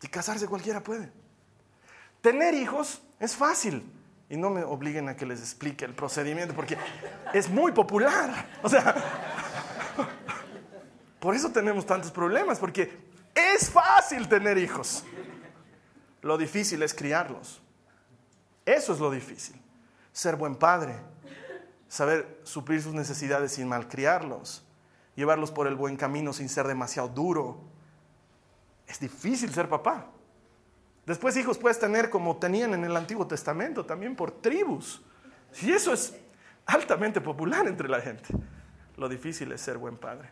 [0.00, 1.10] Y casarse cualquiera puede.
[2.20, 3.92] Tener hijos es fácil.
[4.28, 6.76] Y no me obliguen a que les explique el procedimiento porque
[7.32, 8.48] es muy popular.
[8.62, 8.94] O sea,
[11.20, 15.04] por eso tenemos tantos problemas, porque es fácil tener hijos.
[16.22, 17.60] Lo difícil es criarlos.
[18.66, 19.58] Eso es lo difícil.
[20.12, 20.96] Ser buen padre,
[21.88, 24.64] saber suplir sus necesidades sin malcriarlos,
[25.14, 27.60] llevarlos por el buen camino sin ser demasiado duro.
[28.88, 30.06] Es difícil ser papá.
[31.06, 35.00] Después hijos puedes tener como tenían en el Antiguo Testamento, también por tribus.
[35.62, 36.14] Y eso es
[36.66, 38.34] altamente popular entre la gente.
[38.96, 40.30] Lo difícil es ser buen padre.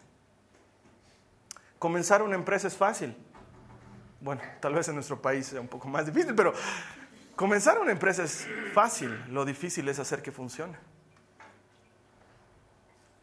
[1.78, 3.16] Comenzar una empresa es fácil.
[4.20, 6.52] Bueno, tal vez en nuestro país sea un poco más difícil, pero
[7.36, 9.24] comenzar una empresa es fácil.
[9.28, 10.76] Lo difícil es hacer que funcione.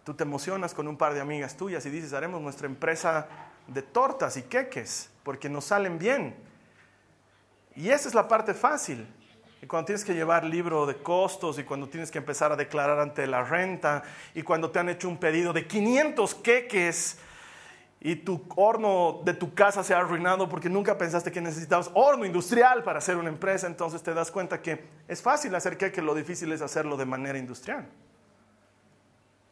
[0.03, 3.27] Tú te emocionas con un par de amigas tuyas y dices, haremos nuestra empresa
[3.67, 6.35] de tortas y queques, porque nos salen bien.
[7.75, 9.07] Y esa es la parte fácil.
[9.61, 12.99] Y cuando tienes que llevar libro de costos y cuando tienes que empezar a declarar
[12.99, 14.01] ante la renta
[14.33, 17.19] y cuando te han hecho un pedido de 500 queques
[18.03, 22.25] y tu horno de tu casa se ha arruinado porque nunca pensaste que necesitabas horno
[22.25, 26.15] industrial para hacer una empresa, entonces te das cuenta que es fácil hacer queques, lo
[26.15, 27.87] difícil es hacerlo de manera industrial.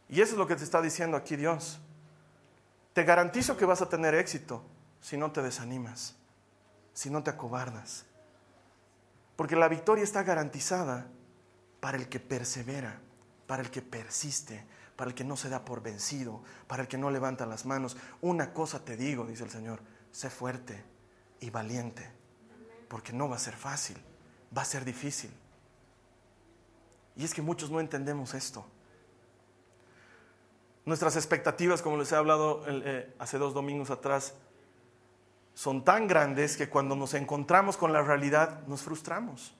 [0.10, 1.80] Y eso es lo que te está diciendo aquí Dios.
[2.94, 4.64] Te garantizo que vas a tener éxito
[5.00, 6.16] si no te desanimas,
[6.94, 8.08] si no te acobardas.
[9.36, 11.06] Porque la victoria está garantizada
[11.80, 13.00] para el que persevera,
[13.46, 14.66] para el que persiste,
[15.00, 17.96] para el que no se da por vencido, para el que no levanta las manos.
[18.20, 19.80] Una cosa te digo, dice el Señor,
[20.12, 20.84] sé fuerte
[21.40, 22.12] y valiente,
[22.90, 23.96] porque no va a ser fácil,
[24.56, 25.32] va a ser difícil.
[27.16, 28.66] Y es que muchos no entendemos esto.
[30.84, 34.34] Nuestras expectativas, como les he hablado eh, hace dos domingos atrás,
[35.54, 39.56] son tan grandes que cuando nos encontramos con la realidad nos frustramos.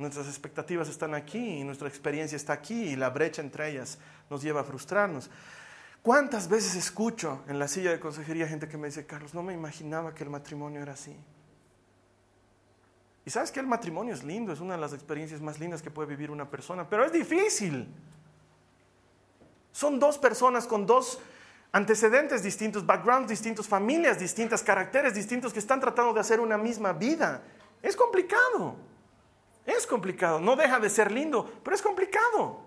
[0.00, 3.98] Nuestras expectativas están aquí y nuestra experiencia está aquí y la brecha entre ellas
[4.30, 5.28] nos lleva a frustrarnos.
[6.00, 9.52] ¿Cuántas veces escucho en la silla de consejería gente que me dice, Carlos, no me
[9.52, 11.14] imaginaba que el matrimonio era así?
[13.26, 15.90] Y sabes que el matrimonio es lindo, es una de las experiencias más lindas que
[15.90, 17.86] puede vivir una persona, pero es difícil.
[19.70, 21.20] Son dos personas con dos
[21.72, 26.94] antecedentes distintos, backgrounds distintos, familias distintas, caracteres distintos que están tratando de hacer una misma
[26.94, 27.42] vida.
[27.82, 28.88] Es complicado.
[29.76, 30.40] Es complicado.
[30.40, 32.62] No deja de ser lindo, pero es complicado.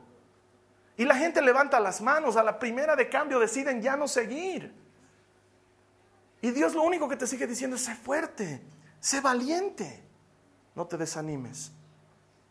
[0.96, 4.74] Y la gente levanta las manos, a la primera de cambio deciden ya no seguir.
[6.42, 8.62] Y Dios lo único que te sigue diciendo es sé fuerte,
[9.00, 10.04] sé valiente.
[10.76, 11.72] No te desanimes,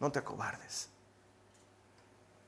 [0.00, 0.88] no te acobardes.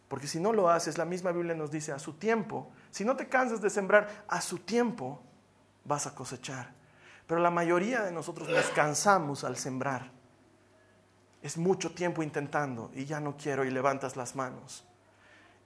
[0.09, 3.17] Porque si no lo haces, la misma Biblia nos dice a su tiempo, si no
[3.17, 5.23] te cansas de sembrar, a su tiempo
[5.85, 6.73] vas a cosechar.
[7.27, 10.14] Pero la mayoría de nosotros nos cansamos al sembrar.
[11.45, 14.83] Es mucho tiempo intentando y ya no quiero y levantas las manos.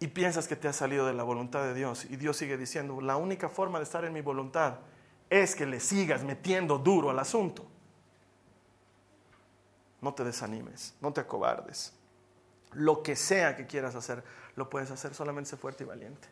[0.00, 2.04] Y piensas que te has salido de la voluntad de Dios.
[2.06, 4.78] Y Dios sigue diciendo, la única forma de estar en mi voluntad
[5.30, 7.64] es que le sigas metiendo duro al asunto.
[10.00, 11.92] No te desanimes, no te acobardes.
[12.72, 14.24] Lo que sea que quieras hacer,
[14.56, 16.26] lo puedes hacer, solamente sé fuerte y valiente.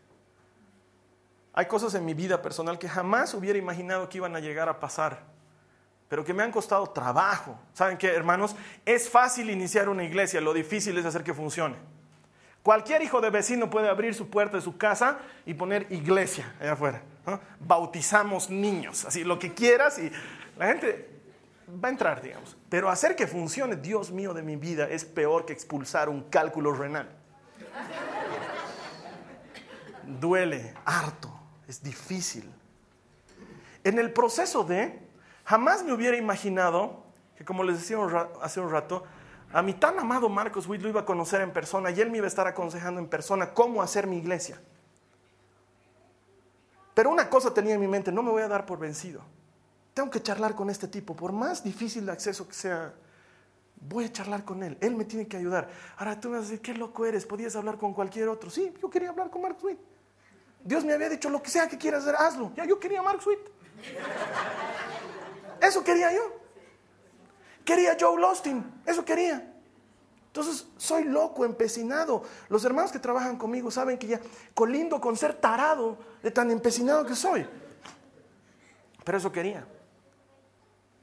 [1.53, 4.81] Hay cosas en mi vida personal que jamás hubiera imaginado que iban a llegar a
[4.81, 5.36] pasar,
[6.09, 7.59] pero que me han costado trabajo.
[7.73, 8.55] ¿Saben qué, hermanos?
[8.85, 11.77] Es fácil iniciar una iglesia, lo difícil es hacer que funcione.
[12.63, 16.73] Cualquier hijo de vecino puede abrir su puerta de su casa y poner iglesia allá
[16.73, 17.03] afuera.
[17.61, 20.11] Bautizamos niños, así lo que quieras y
[20.59, 21.09] la gente
[21.83, 22.57] va a entrar, digamos.
[22.69, 26.73] Pero hacer que funcione, Dios mío de mi vida, es peor que expulsar un cálculo
[26.73, 27.09] renal.
[30.03, 31.33] Duele, harto,
[31.69, 32.51] es difícil.
[33.85, 35.06] En el proceso de,
[35.47, 37.05] jamás me hubiera imaginado
[37.37, 37.97] que, como les decía
[38.43, 39.05] hace un rato,
[39.53, 42.19] a mi tan amado Marcos Witt lo iba a conocer en persona y él me
[42.19, 44.61] iba a estar aconsejando en persona cómo hacer mi iglesia.
[46.93, 49.23] Pero una cosa tenía en mi mente, no me voy a dar por vencido
[49.97, 52.93] tengo que charlar con este tipo, por más difícil de acceso que sea,
[53.77, 55.71] voy a charlar con él, él me tiene que ayudar.
[55.97, 58.51] Ahora tú me vas a decir, qué loco eres, podías hablar con cualquier otro.
[58.51, 59.79] Sí, yo quería hablar con Mark Sweet.
[60.63, 62.53] Dios me había dicho, lo que sea que quieras hacer, hazlo.
[62.55, 63.39] Ya yo quería Mark Sweet.
[65.61, 66.41] Eso quería yo.
[67.65, 69.53] Quería Joe Lostin, eso quería.
[70.29, 72.23] Entonces, soy loco, empecinado.
[72.49, 74.21] Los hermanos que trabajan conmigo saben que ya
[74.55, 77.47] colindo con ser tarado de tan empecinado que soy.
[79.03, 79.67] Pero eso quería.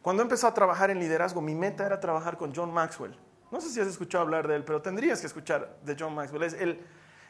[0.02, 3.18] Cuando empezó a trabajar en liderazgo, mi meta era trabajar con John Maxwell.
[3.52, 6.44] No sé si has escuchado hablar de él, pero tendrías que escuchar de John Maxwell.
[6.44, 6.80] Es el,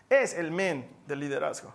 [0.10, 1.74] es el men del liderazgo.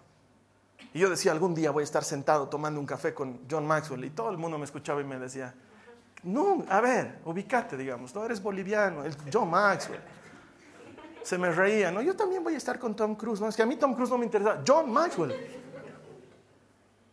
[0.94, 4.04] Y yo decía, algún día voy a estar sentado tomando un café con John Maxwell.
[4.04, 5.54] Y todo el mundo me escuchaba y me decía,
[6.22, 10.00] no, a ver, ubicate, digamos, no eres boliviano, es John Maxwell.
[11.22, 13.40] Se me reía, no, yo también voy a estar con Tom Cruise.
[13.40, 15.34] No, es que a mí Tom Cruise no me interesa, John Maxwell.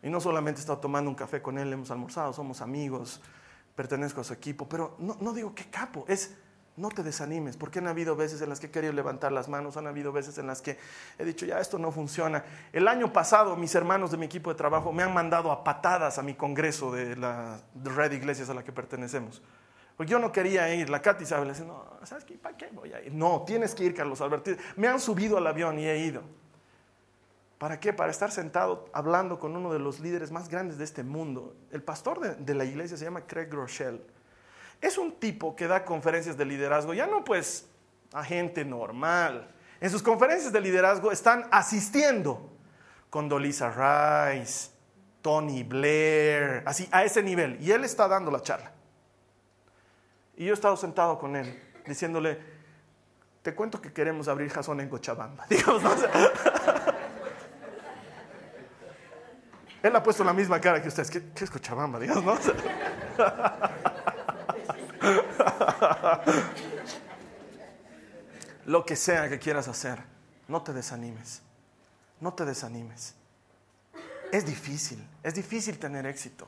[0.01, 3.19] Y no solamente he estado tomando un café con él, hemos almorzado, somos amigos,
[3.75, 6.35] pertenezco a su equipo, pero no, no digo qué capo, es
[6.77, 9.77] no te desanimes, porque han habido veces en las que he querido levantar las manos,
[9.77, 10.77] han habido veces en las que
[11.17, 12.43] he dicho, ya esto no funciona.
[12.73, 16.17] El año pasado mis hermanos de mi equipo de trabajo me han mandado a patadas
[16.17, 19.41] a mi congreso de la Red Iglesias a la que pertenecemos,
[19.95, 20.89] Porque yo no quería ir.
[20.89, 22.37] La Katy sabe, le dice, no, ¿sabes qué?
[22.37, 23.13] ¿Para qué voy a ir?
[23.13, 24.51] No, tienes que ir, Carlos Alberto.
[24.75, 26.23] Me han subido al avión y he ido.
[27.57, 27.93] ¿Para qué?
[27.93, 31.55] Para estar sentado hablando con uno de los líderes más grandes de este mundo.
[31.71, 34.01] El pastor de, de la iglesia se llama Craig Rochelle.
[34.85, 37.67] Es un tipo que da conferencias de liderazgo, ya no pues
[38.13, 39.51] a gente normal.
[39.81, 42.51] En sus conferencias de liderazgo están asistiendo
[43.09, 44.69] con Dolisa Rice,
[45.23, 47.57] Tony Blair, así a ese nivel.
[47.59, 48.73] Y él está dando la charla.
[50.37, 52.39] Y yo he estado sentado con él, diciéndole,
[53.41, 55.47] te cuento que queremos abrir Jason en Cochabamba.
[55.49, 55.89] Digamos, ¿no?
[59.81, 61.09] él ha puesto la misma cara que ustedes.
[61.09, 61.97] ¿Qué, es Cochabamba?
[61.97, 62.53] Digamos, ¿no?
[68.65, 69.99] Lo que sea que quieras hacer,
[70.47, 71.41] no te desanimes.
[72.19, 73.15] No te desanimes.
[74.31, 76.47] Es difícil, es difícil tener éxito,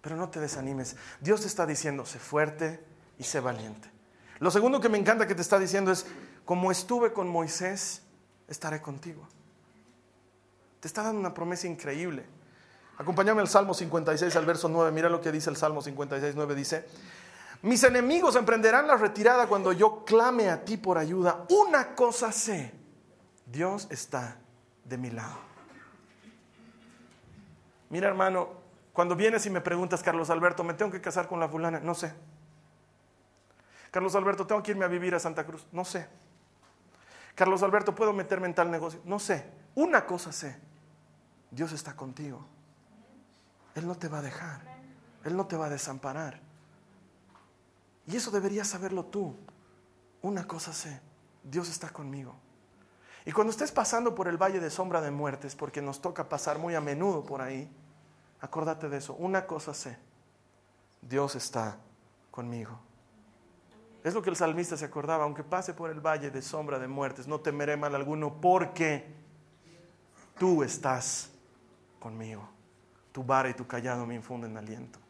[0.00, 0.96] pero no te desanimes.
[1.20, 2.82] Dios te está diciendo, sé fuerte
[3.18, 3.90] y sé valiente.
[4.38, 6.06] Lo segundo que me encanta que te está diciendo es,
[6.44, 8.02] como estuve con Moisés,
[8.48, 9.26] estaré contigo.
[10.80, 12.24] Te está dando una promesa increíble.
[12.98, 14.90] Acompáñame al Salmo 56, al verso 9.
[14.90, 16.54] Mira lo que dice el Salmo 56, 9.
[16.54, 16.86] Dice,
[17.66, 21.44] mis enemigos emprenderán la retirada cuando yo clame a ti por ayuda.
[21.48, 22.72] Una cosa sé,
[23.44, 24.38] Dios está
[24.84, 25.36] de mi lado.
[27.90, 28.50] Mira hermano,
[28.92, 31.80] cuando vienes y me preguntas, Carlos Alberto, ¿me tengo que casar con la fulana?
[31.80, 32.14] No sé.
[33.90, 35.66] Carlos Alberto, ¿tengo que irme a vivir a Santa Cruz?
[35.72, 36.06] No sé.
[37.34, 39.00] Carlos Alberto, ¿puedo meterme en tal negocio?
[39.04, 39.44] No sé.
[39.74, 40.56] Una cosa sé,
[41.50, 42.46] Dios está contigo.
[43.74, 44.60] Él no te va a dejar.
[45.24, 46.45] Él no te va a desamparar.
[48.06, 49.36] Y eso deberías saberlo tú.
[50.22, 51.00] Una cosa sé,
[51.42, 52.34] Dios está conmigo.
[53.24, 56.58] Y cuando estés pasando por el valle de sombra de muertes, porque nos toca pasar
[56.58, 57.68] muy a menudo por ahí,
[58.40, 59.14] acordate de eso.
[59.14, 59.98] Una cosa sé,
[61.02, 61.78] Dios está
[62.30, 62.78] conmigo.
[64.04, 66.86] Es lo que el salmista se acordaba, aunque pase por el valle de sombra de
[66.86, 69.12] muertes, no temeré mal alguno porque
[70.38, 71.30] tú estás
[71.98, 72.48] conmigo.
[73.10, 75.00] Tu vara y tu callado me infunden aliento.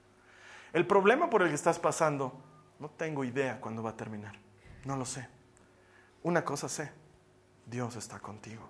[0.72, 2.32] El problema por el que estás pasando,
[2.78, 4.36] no tengo idea cuándo va a terminar.
[4.84, 5.28] No lo sé.
[6.22, 6.90] Una cosa sé,
[7.66, 8.68] Dios está contigo.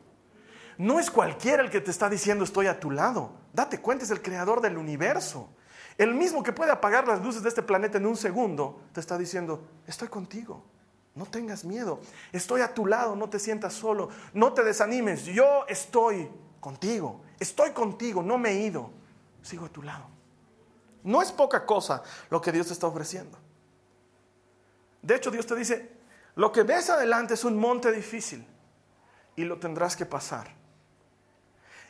[0.79, 3.33] No es cualquiera el que te está diciendo estoy a tu lado.
[3.53, 5.49] Date cuenta, es el creador del universo.
[5.97, 9.17] El mismo que puede apagar las luces de este planeta en un segundo, te está
[9.17, 10.63] diciendo, estoy contigo.
[11.15, 12.01] No tengas miedo.
[12.31, 14.11] Estoy a tu lado, no te sientas solo.
[14.35, 15.25] No te desanimes.
[15.25, 16.29] Yo estoy
[16.61, 17.23] contigo.
[17.41, 18.91] Estoy contigo, no me he ido.
[19.41, 20.05] Sigo a tu lado.
[21.03, 23.39] No es poca cosa lo que Dios te está ofreciendo.
[25.07, 25.89] De hecho, Dios te dice,
[26.35, 28.45] lo que ves adelante es un monte difícil
[29.37, 30.49] y lo tendrás que pasar.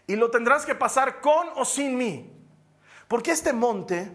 [0.06, 2.30] Y lo tendrás que pasar con o sin mí.
[3.08, 4.14] Porque este monte,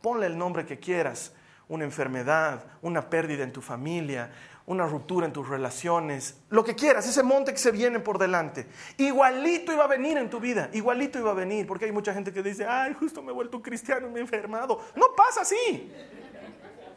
[0.00, 1.32] ponle el nombre que quieras,
[1.68, 4.32] una enfermedad, una pérdida en tu familia,
[4.66, 8.66] una ruptura en tus relaciones, lo que quieras, ese monte que se viene por delante,
[8.96, 12.32] igualito iba a venir en tu vida, igualito iba a venir, porque hay mucha gente
[12.32, 14.80] que dice, ay, justo me he vuelto cristiano y me he enfermado.
[14.96, 15.92] No pasa así.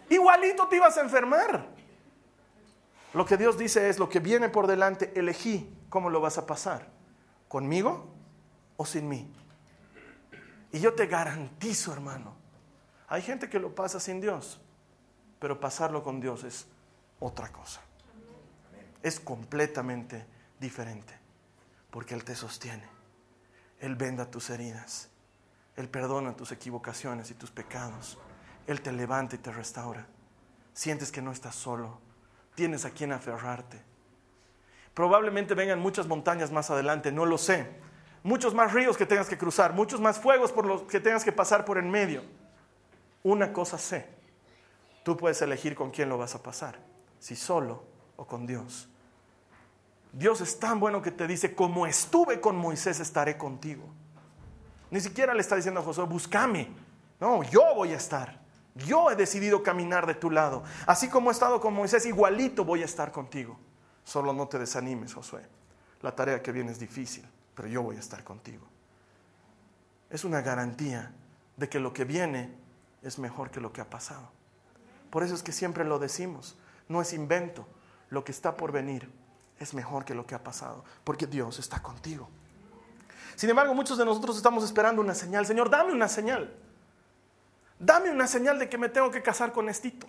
[0.09, 1.67] Igualito te ibas a enfermar.
[3.13, 6.45] Lo que Dios dice es, lo que viene por delante, elegí cómo lo vas a
[6.45, 6.87] pasar.
[7.47, 8.07] ¿Conmigo
[8.77, 9.31] o sin mí?
[10.71, 12.35] Y yo te garantizo, hermano,
[13.07, 14.59] hay gente que lo pasa sin Dios,
[15.39, 16.67] pero pasarlo con Dios es
[17.19, 17.81] otra cosa.
[19.01, 20.25] Es completamente
[20.59, 21.13] diferente,
[21.91, 22.87] porque Él te sostiene,
[23.79, 25.09] Él venda tus heridas,
[25.77, 28.17] Él perdona tus equivocaciones y tus pecados,
[28.67, 30.07] Él te levanta y te restaura.
[30.73, 31.99] Sientes que no estás solo,
[32.55, 33.81] tienes a quien aferrarte.
[34.93, 37.69] Probablemente vengan muchas montañas más adelante, no lo sé.
[38.23, 41.31] Muchos más ríos que tengas que cruzar, muchos más fuegos por los que tengas que
[41.31, 42.23] pasar por en medio.
[43.21, 44.07] Una cosa sé,
[45.03, 46.79] tú puedes elegir con quién lo vas a pasar,
[47.19, 47.83] si solo
[48.15, 48.89] o con Dios.
[50.11, 53.83] Dios es tan bueno que te dice, como estuve con Moisés, estaré contigo.
[54.89, 56.69] Ni siquiera le está diciendo a Josué, búscame.
[57.19, 58.44] No, yo voy a estar.
[58.75, 60.63] Yo he decidido caminar de tu lado.
[60.85, 63.57] Así como he estado con Moisés, igualito voy a estar contigo.
[64.03, 65.47] Solo no te desanimes, Josué.
[66.01, 68.67] La tarea que viene es difícil, pero yo voy a estar contigo.
[70.09, 71.13] Es una garantía
[71.55, 72.53] de que lo que viene
[73.01, 74.29] es mejor que lo que ha pasado.
[75.09, 76.57] Por eso es que siempre lo decimos.
[76.89, 77.65] No es invento.
[78.09, 79.09] Lo que está por venir
[79.59, 82.29] es mejor que lo que ha pasado, porque Dios está contigo.
[83.35, 85.45] Sin embargo, muchos de nosotros estamos esperando una señal.
[85.45, 86.53] Señor, dame una señal.
[87.79, 90.07] Dame una señal de que me tengo que casar con Estito.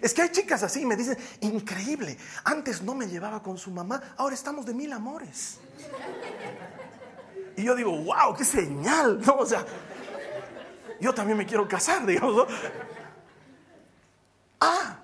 [0.00, 4.14] Es que hay chicas así, me dicen, increíble, antes no me llevaba con su mamá,
[4.16, 5.58] ahora estamos de mil amores.
[7.56, 9.34] Y yo digo, wow, qué señal, ¿no?
[9.38, 9.64] O sea,
[11.00, 12.36] yo también me quiero casar, digamos.
[12.36, 12.46] ¿no?
[14.60, 14.98] Ah,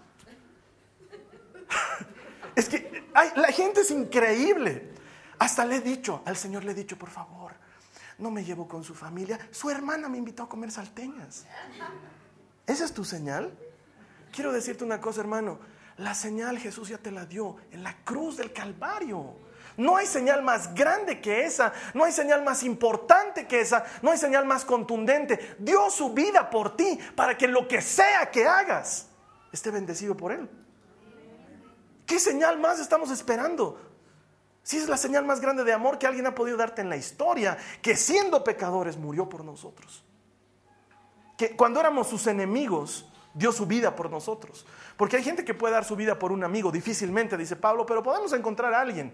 [2.54, 3.04] es que
[3.34, 4.92] la gente es increíble.
[5.38, 7.52] Hasta le he dicho, al Señor le he dicho, por favor,
[8.18, 9.38] no me llevo con su familia.
[9.50, 11.46] Su hermana me invitó a comer salteñas.
[12.66, 13.52] ¿Esa es tu señal?
[14.32, 15.58] Quiero decirte una cosa, hermano.
[15.96, 19.36] La señal Jesús ya te la dio en la cruz del Calvario.
[19.76, 24.12] No hay señal más grande que esa, no hay señal más importante que esa, no
[24.12, 25.56] hay señal más contundente.
[25.58, 29.08] Dio su vida por ti para que lo que sea que hagas
[29.52, 30.48] esté bendecido por Él.
[32.06, 33.80] ¿Qué señal más estamos esperando?
[34.64, 36.96] Si es la señal más grande de amor que alguien ha podido darte en la
[36.96, 40.02] historia, que siendo pecadores murió por nosotros.
[41.36, 44.64] Que cuando éramos sus enemigos, dio su vida por nosotros.
[44.96, 48.02] Porque hay gente que puede dar su vida por un amigo, difícilmente, dice Pablo, pero
[48.02, 49.12] podemos encontrar a alguien.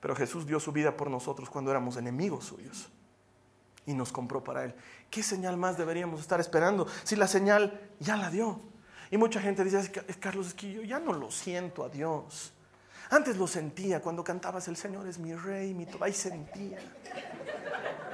[0.00, 2.88] Pero Jesús dio su vida por nosotros cuando éramos enemigos suyos.
[3.86, 4.74] Y nos compró para Él.
[5.10, 8.60] ¿Qué señal más deberíamos estar esperando si la señal ya la dio?
[9.10, 12.52] Y mucha gente dice, Carlos, es que yo ya no lo siento a Dios.
[13.10, 16.78] Antes lo sentía cuando cantabas El Señor es mi rey, mi todo, ahí sentía.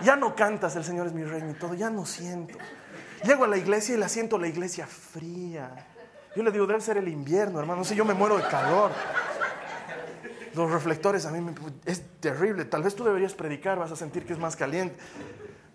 [0.03, 2.59] Ya no cantas El Señor es mi rey, mi todo, ya no siento.
[3.25, 5.71] Llego a la iglesia y la siento la iglesia fría.
[6.35, 8.91] Yo le digo, debe ser el invierno, hermano, no sé, yo me muero de calor.
[10.55, 11.55] Los reflectores a mí me,
[11.87, 12.65] es terrible.
[12.67, 14.97] Tal vez tú deberías predicar, vas a sentir que es más caliente.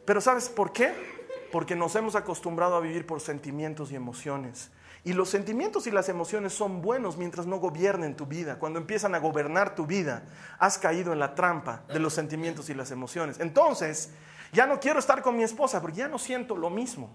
[0.06, 1.17] Pero ¿sabes por qué?
[1.52, 4.72] Porque nos hemos acostumbrado a vivir por sentimientos y emociones.
[5.04, 8.60] Y los sentimientos y las emociones son buenos mientras no gobiernen tu vida.
[8.60, 10.24] Cuando empiezan a gobernar tu vida,
[10.60, 13.40] has caído en la trampa de los sentimientos y las emociones.
[13.40, 14.10] Entonces,
[14.52, 17.10] ya no quiero estar con mi esposa porque ya no siento lo mismo.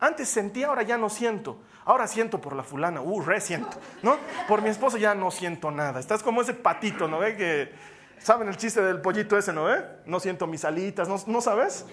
[0.00, 1.58] Antes sentía, ahora ya no siento.
[1.84, 4.16] Ahora siento por la fulana, uh, resiento, ¿no?
[4.48, 6.00] Por mi esposa ya no siento nada.
[6.00, 7.36] Estás como ese patito, ¿no ve?
[7.36, 7.72] Que,
[8.18, 9.84] ¿saben el chiste del pollito ese, no ve?
[10.06, 11.86] No siento mis alitas, ¿no, ¿no sabes?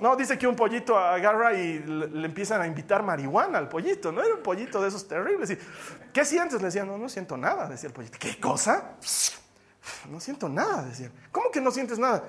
[0.00, 4.22] No, dice que un pollito agarra y le, empiezan a invitar marihuana al pollito, ¿no?
[4.22, 5.50] Era un pollito de esos terribles.
[5.50, 5.58] Y,
[6.12, 6.60] ¿Qué sientes?
[6.60, 8.18] Le decían, no, no siento nada, decía el pollito.
[8.18, 8.92] ¿Qué cosa?
[10.10, 11.10] No siento nada, decía.
[11.30, 12.24] ¿Cómo que no sientes nada?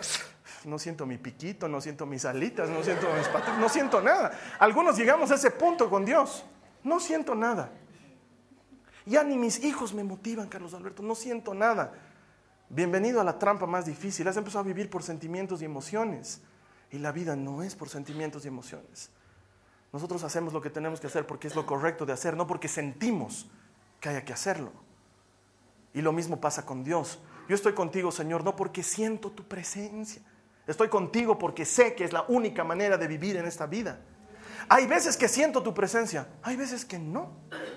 [0.65, 4.31] No siento mi piquito, no siento mis alitas, no siento mis patas, no siento nada.
[4.59, 6.43] Algunos llegamos a ese punto con Dios.
[6.83, 7.71] No siento nada.
[9.05, 11.93] Ya ni mis hijos me motivan, Carlos Alberto, no siento nada.
[12.69, 14.27] Bienvenido a la trampa más difícil.
[14.27, 16.41] Has empezado a vivir por sentimientos y emociones.
[16.95, 19.09] Y la vida no es por sentimientos y emociones.
[19.91, 22.69] Nosotros hacemos lo que tenemos que hacer porque es lo correcto de hacer, no porque
[22.69, 23.47] sentimos
[23.99, 24.71] que haya que hacerlo.
[25.93, 27.19] Y lo mismo pasa con Dios.
[27.49, 30.21] Yo estoy contigo, Señor, no porque siento tu presencia.
[30.67, 33.99] Estoy contigo porque sé que es la única manera de vivir en esta vida.
[34.69, 37.33] Hay veces que siento tu presencia, hay veces que no,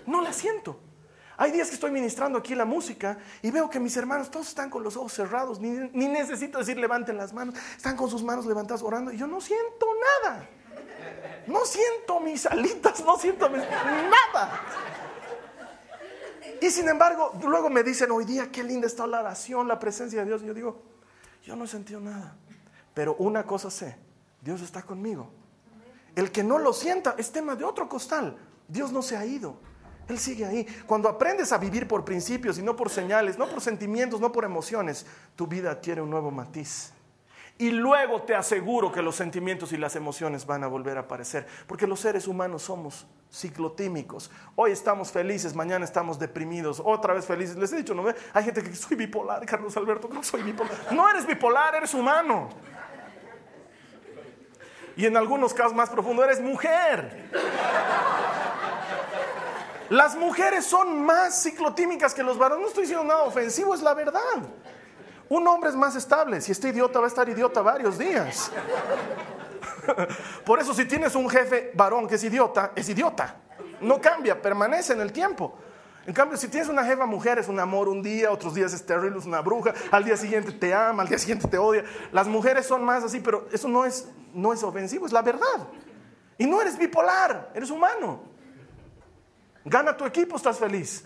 [0.06, 0.78] no la siento.
[1.40, 4.68] Hay días que estoy ministrando aquí la música y veo que mis hermanos todos están
[4.68, 5.70] con los ojos cerrados, ni,
[6.08, 9.86] necesito decir levanten las manos, están con sus manos levantadas orando y yo no siento
[10.24, 10.48] nada.
[11.46, 14.60] No siento mis alitas, no siento nada.
[16.60, 20.18] Y sin embargo, luego me dicen hoy día, qué linda está la oración, la presencia
[20.18, 20.42] de Dios.
[20.42, 20.82] Y yo digo,
[21.44, 22.36] yo no he sentido nada.
[22.94, 23.96] Pero una cosa sé,
[24.42, 25.30] Dios está conmigo.
[26.16, 28.36] El que no lo sienta es tema de otro costal.
[28.66, 29.67] Dios no se ha ido.
[30.08, 30.66] Él sigue ahí.
[30.86, 34.44] Cuando aprendes a vivir por principios y no por señales, no por sentimientos, no por
[34.44, 35.06] emociones,
[35.36, 36.92] tu vida adquiere un nuevo matiz.
[37.60, 41.44] Y luego te aseguro que los sentimientos y las emociones van a volver a aparecer,
[41.66, 44.30] porque los seres humanos somos ciclotímicos.
[44.54, 47.56] Hoy estamos felices, mañana estamos deprimidos, otra vez felices.
[47.56, 48.04] Les he dicho, ¿no?
[48.32, 50.72] Hay gente que soy bipolar, Carlos Alberto, no soy bipolar.
[50.92, 52.48] No eres bipolar, eres humano.
[54.96, 57.28] Y en algunos casos más profundos, eres mujer.
[59.90, 62.62] Las mujeres son más ciclotímicas que los varones.
[62.62, 64.20] No estoy diciendo nada ofensivo, es la verdad.
[65.28, 66.40] Un hombre es más estable.
[66.40, 68.50] Si este idiota va a estar idiota varios días.
[70.44, 73.36] Por eso si tienes un jefe varón que es idiota, es idiota.
[73.80, 75.58] No cambia, permanece en el tiempo.
[76.06, 78.84] En cambio, si tienes una jefa mujer, es un amor un día, otros días es
[78.84, 81.84] terrible, es una bruja, al día siguiente te ama, al día siguiente te odia.
[82.12, 85.68] Las mujeres son más así, pero eso no es, no es ofensivo, es la verdad.
[86.38, 88.22] Y no eres bipolar, eres humano.
[89.68, 91.04] Gana tu equipo, estás feliz.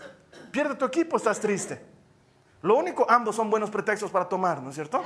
[0.51, 1.81] Pierde tu equipo, estás triste.
[2.61, 5.03] Lo único, ambos son buenos pretextos para tomar, ¿no es cierto?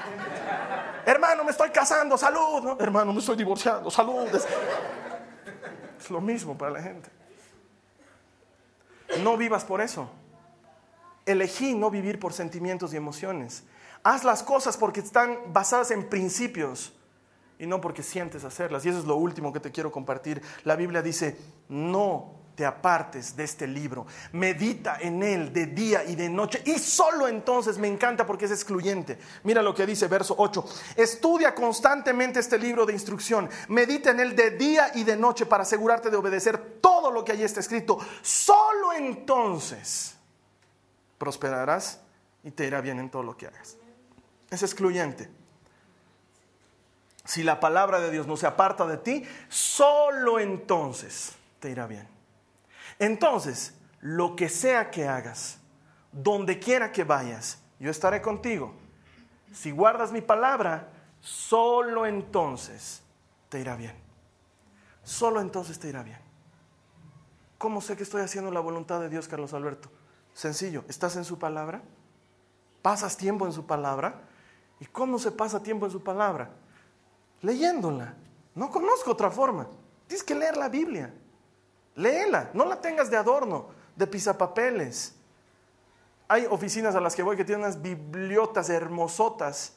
[1.05, 2.61] Hermano, me estoy casando, salud.
[2.63, 2.77] ¿no?
[2.79, 4.27] Hermano, me estoy divorciando, salud.
[5.99, 7.09] Es lo mismo para la gente.
[9.23, 10.07] No vivas por eso.
[11.25, 13.63] Elegí no vivir por sentimientos y emociones.
[14.03, 16.93] Haz las cosas porque están basadas en principios
[17.57, 18.85] y no porque sientes hacerlas.
[18.85, 20.43] Y eso es lo último que te quiero compartir.
[20.63, 21.39] La Biblia dice,
[21.69, 24.07] no te apartes de este libro.
[24.31, 26.63] Medita en él de día y de noche.
[26.65, 29.19] Y solo entonces me encanta porque es excluyente.
[29.43, 30.65] Mira lo que dice verso 8.
[30.95, 33.47] Estudia constantemente este libro de instrucción.
[33.67, 37.33] Medita en él de día y de noche para asegurarte de obedecer todo lo que
[37.33, 37.99] allí está escrito.
[38.23, 40.15] Solo entonces
[41.19, 41.99] prosperarás
[42.43, 43.77] y te irá bien en todo lo que hagas.
[44.49, 45.29] Es excluyente.
[47.23, 52.16] Si la palabra de Dios no se aparta de ti, solo entonces te irá bien.
[52.99, 55.59] Entonces, lo que sea que hagas,
[56.11, 58.73] donde quiera que vayas, yo estaré contigo.
[59.53, 60.89] Si guardas mi palabra,
[61.19, 63.01] solo entonces
[63.49, 63.95] te irá bien.
[65.03, 66.19] Solo entonces te irá bien.
[67.57, 69.89] ¿Cómo sé que estoy haciendo la voluntad de Dios, Carlos Alberto?
[70.33, 71.81] Sencillo, ¿estás en su palabra?
[72.81, 74.21] ¿Pasas tiempo en su palabra?
[74.79, 76.51] ¿Y cómo se pasa tiempo en su palabra?
[77.41, 78.15] Leyéndola.
[78.53, 79.67] No conozco otra forma.
[80.07, 81.13] Tienes que leer la Biblia.
[81.97, 85.15] Léela, no la tengas de adorno, de pisapapeles.
[86.27, 89.73] Hay oficinas a las que voy que tienen unas bibliotas hermosotas.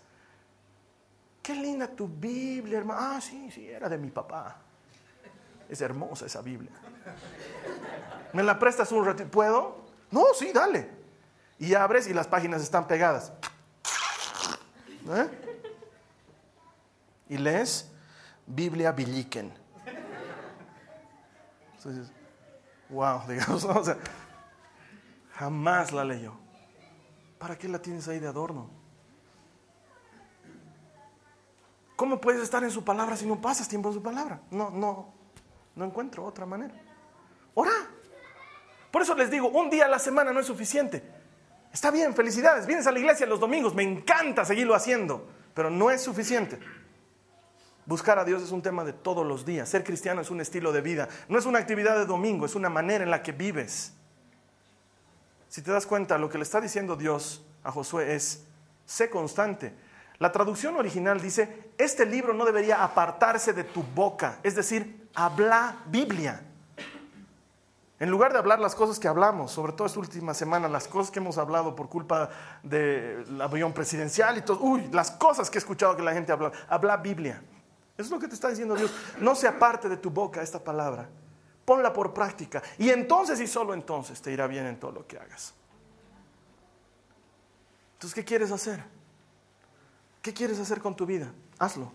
[1.42, 3.00] Qué linda tu Biblia, hermano.
[3.02, 4.58] Ah, sí, sí, era de mi papá.
[5.66, 6.72] Es hermosa esa Biblia.
[8.34, 9.30] ¿Me la prestas un ratito?
[9.30, 9.78] ¿Puedo?
[10.10, 10.90] No, sí, dale.
[11.58, 13.32] Y abres y las páginas están pegadas.
[15.08, 15.28] ¿Eh?
[17.30, 17.90] Y lees
[18.46, 19.54] Biblia Billiken.
[21.80, 22.12] Entonces,
[22.90, 23.96] wow, digamos, o sea,
[25.32, 26.34] jamás la leyó.
[27.38, 28.68] ¿Para qué la tienes ahí de adorno?
[31.96, 34.42] ¿Cómo puedes estar en su palabra si no pasas tiempo en su palabra?
[34.50, 35.12] No, no,
[35.74, 36.74] no encuentro otra manera.
[37.54, 37.72] Ora.
[38.90, 41.02] Por eso les digo, un día a la semana no es suficiente.
[41.72, 45.90] Está bien, felicidades, vienes a la iglesia los domingos, me encanta seguirlo haciendo, pero no
[45.90, 46.58] es suficiente.
[47.86, 49.68] Buscar a Dios es un tema de todos los días.
[49.68, 51.08] Ser cristiano es un estilo de vida.
[51.28, 53.94] No es una actividad de domingo, es una manera en la que vives.
[55.48, 58.44] Si te das cuenta, lo que le está diciendo Dios a Josué es,
[58.86, 59.74] sé constante.
[60.18, 65.78] La traducción original dice, este libro no debería apartarse de tu boca, es decir, habla
[65.86, 66.42] Biblia.
[67.98, 71.10] En lugar de hablar las cosas que hablamos, sobre todo esta última semana, las cosas
[71.10, 72.30] que hemos hablado por culpa
[72.62, 76.52] del avión presidencial y todo, uy, las cosas que he escuchado que la gente habla,
[76.68, 77.42] habla Biblia.
[78.00, 78.90] Eso es lo que te está diciendo Dios.
[79.20, 81.08] No se aparte de tu boca esta palabra.
[81.64, 82.62] Ponla por práctica.
[82.78, 85.54] Y entonces y solo entonces te irá bien en todo lo que hagas.
[87.94, 88.82] Entonces, ¿qué quieres hacer?
[90.22, 91.30] ¿Qué quieres hacer con tu vida?
[91.58, 91.92] Hazlo.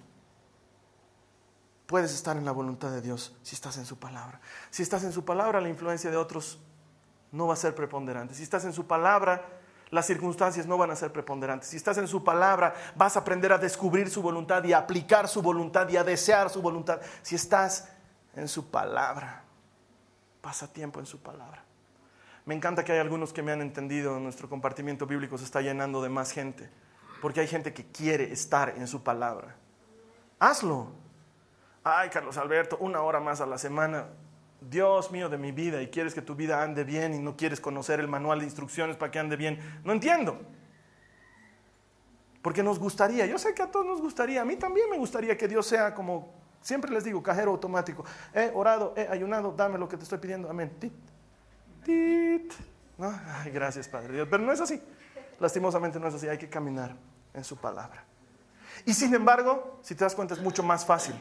[1.88, 4.39] Puedes estar en la voluntad de Dios si estás en su palabra.
[4.70, 6.60] Si estás en su palabra, la influencia de otros
[7.32, 8.36] no va a ser preponderante.
[8.36, 9.43] Si estás en su palabra,
[9.91, 11.69] las circunstancias no van a ser preponderantes.
[11.69, 15.27] Si estás en su palabra, vas a aprender a descubrir su voluntad y a aplicar
[15.27, 17.01] su voluntad y a desear su voluntad.
[17.21, 17.89] Si estás
[18.36, 19.43] en su palabra,
[20.41, 21.63] pasa tiempo en su palabra.
[22.45, 26.01] Me encanta que hay algunos que me han entendido, nuestro compartimiento bíblico se está llenando
[26.01, 26.69] de más gente,
[27.21, 29.55] porque hay gente que quiere estar en su palabra.
[30.39, 30.91] Hazlo.
[31.83, 34.07] Ay, Carlos Alberto, una hora más a la semana.
[34.70, 37.59] Dios mío de mi vida y quieres que tu vida ande bien y no quieres
[37.59, 39.59] conocer el manual de instrucciones para que ande bien.
[39.84, 40.39] No entiendo.
[42.41, 45.36] Porque nos gustaría, yo sé que a todos nos gustaría, a mí también me gustaría
[45.36, 48.05] que Dios sea como, siempre les digo, cajero automático.
[48.34, 50.72] He orado, he ayunado, dame lo que te estoy pidiendo, amén.
[50.80, 50.93] Tit,
[51.84, 52.53] tit.
[52.97, 53.13] ¿No?
[53.51, 54.28] Gracias Padre Dios.
[54.30, 54.82] Pero no es así.
[55.39, 56.95] Lastimosamente no es así, hay que caminar
[57.34, 58.05] en su palabra.
[58.86, 61.16] Y sin embargo, si te das cuenta, es mucho más fácil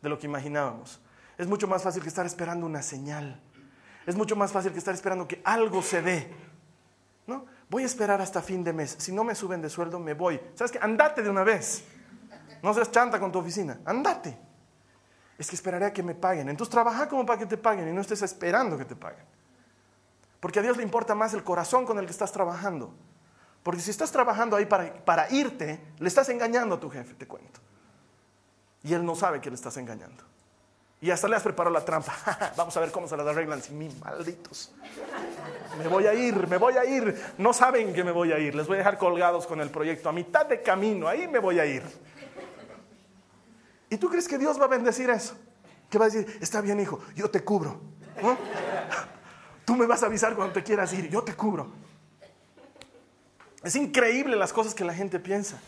[0.00, 1.00] de lo que imaginábamos.
[1.38, 3.40] Es mucho más fácil que estar esperando una señal.
[4.06, 6.32] Es mucho más fácil que estar esperando que algo se dé.
[7.26, 7.46] ¿No?
[7.70, 8.96] Voy a esperar hasta fin de mes.
[8.98, 10.40] Si no me suben de sueldo, me voy.
[10.54, 10.78] ¿Sabes qué?
[10.80, 11.84] Andate de una vez.
[12.62, 13.80] No seas chanta con tu oficina.
[13.84, 14.36] Andate.
[15.38, 16.48] Es que esperaré a que me paguen.
[16.48, 19.24] Entonces trabaja como para que te paguen y no estés esperando que te paguen.
[20.40, 22.94] Porque a Dios le importa más el corazón con el que estás trabajando.
[23.62, 27.26] Porque si estás trabajando ahí para, para irte, le estás engañando a tu jefe, te
[27.26, 27.60] cuento.
[28.82, 30.24] Y él no sabe que le estás engañando.
[31.02, 32.14] Y hasta le has preparado la trampa.
[32.56, 34.72] Vamos a ver cómo se las arreglan sin malditos.
[35.76, 37.20] Me voy a ir, me voy a ir.
[37.38, 38.54] No saben que me voy a ir.
[38.54, 40.08] Les voy a dejar colgados con el proyecto.
[40.08, 41.82] A mitad de camino, ahí me voy a ir.
[43.90, 45.34] ¿Y tú crees que Dios va a bendecir eso?
[45.90, 46.38] ¿Qué va a decir?
[46.40, 47.80] Está bien, hijo, yo te cubro.
[49.64, 51.66] Tú me vas a avisar cuando te quieras ir, yo te cubro.
[53.64, 55.60] Es increíble las cosas que la gente piensa.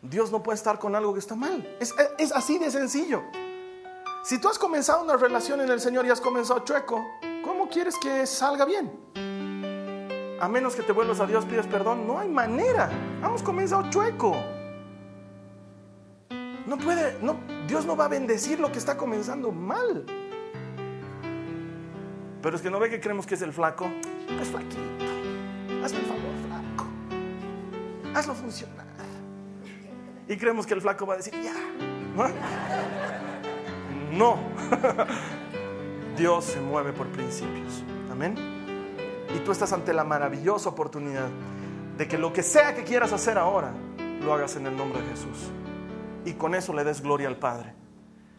[0.00, 1.76] Dios no puede estar con algo que está mal.
[1.78, 3.22] Es así de sencillo.
[4.26, 7.06] Si tú has comenzado una relación en el Señor y has comenzado chueco,
[7.44, 8.90] ¿cómo quieres que salga bien?
[10.40, 12.90] A menos que te vuelvas a Dios, pides perdón, no hay manera.
[13.22, 14.34] Hemos comenzado chueco.
[16.66, 17.36] No puede, no,
[17.68, 20.04] Dios no va a bendecir lo que está comenzando mal.
[22.42, 23.88] Pero es que no ve que creemos que es el flaco.
[24.42, 24.82] Es flaquito.
[25.84, 26.90] Hazme el favor, flaco.
[28.12, 28.86] Hazlo funcionar.
[30.26, 31.54] Y creemos que el flaco va a decir, ya.
[32.16, 33.25] No.
[36.16, 37.82] Dios se mueve por principios.
[38.10, 38.34] Amén.
[39.34, 41.28] Y tú estás ante la maravillosa oportunidad
[41.98, 43.72] de que lo que sea que quieras hacer ahora,
[44.22, 45.50] lo hagas en el nombre de Jesús.
[46.24, 47.74] Y con eso le des gloria al Padre.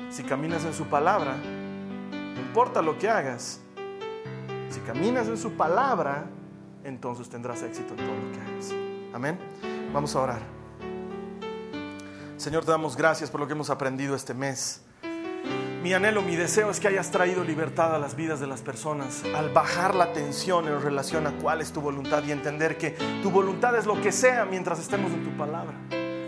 [0.09, 3.61] Si caminas en su palabra, no importa lo que hagas,
[4.69, 6.25] si caminas en su palabra,
[6.83, 8.73] entonces tendrás éxito en todo lo que hagas.
[9.13, 9.37] Amén.
[9.93, 10.41] Vamos a orar.
[12.37, 14.83] Señor, te damos gracias por lo que hemos aprendido este mes.
[15.83, 19.23] Mi anhelo, mi deseo es que hayas traído libertad a las vidas de las personas
[19.35, 23.29] al bajar la tensión en relación a cuál es tu voluntad y entender que tu
[23.29, 25.75] voluntad es lo que sea mientras estemos en tu palabra,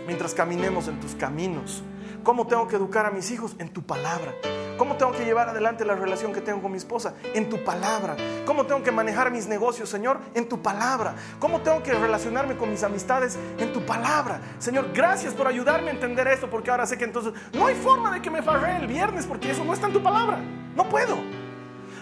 [0.06, 1.82] mientras caminemos en tus caminos.
[2.22, 3.56] ¿Cómo tengo que educar a mis hijos?
[3.58, 4.34] En tu palabra.
[4.80, 7.12] ¿Cómo tengo que llevar adelante la relación que tengo con mi esposa?
[7.34, 8.16] En tu palabra.
[8.46, 10.18] ¿Cómo tengo que manejar mis negocios, Señor?
[10.32, 11.16] En tu palabra.
[11.38, 13.38] ¿Cómo tengo que relacionarme con mis amistades?
[13.58, 14.40] En tu palabra.
[14.58, 18.10] Señor, gracias por ayudarme a entender esto, porque ahora sé que entonces no hay forma
[18.10, 20.38] de que me farre el viernes, porque eso no está en tu palabra.
[20.74, 21.18] No puedo.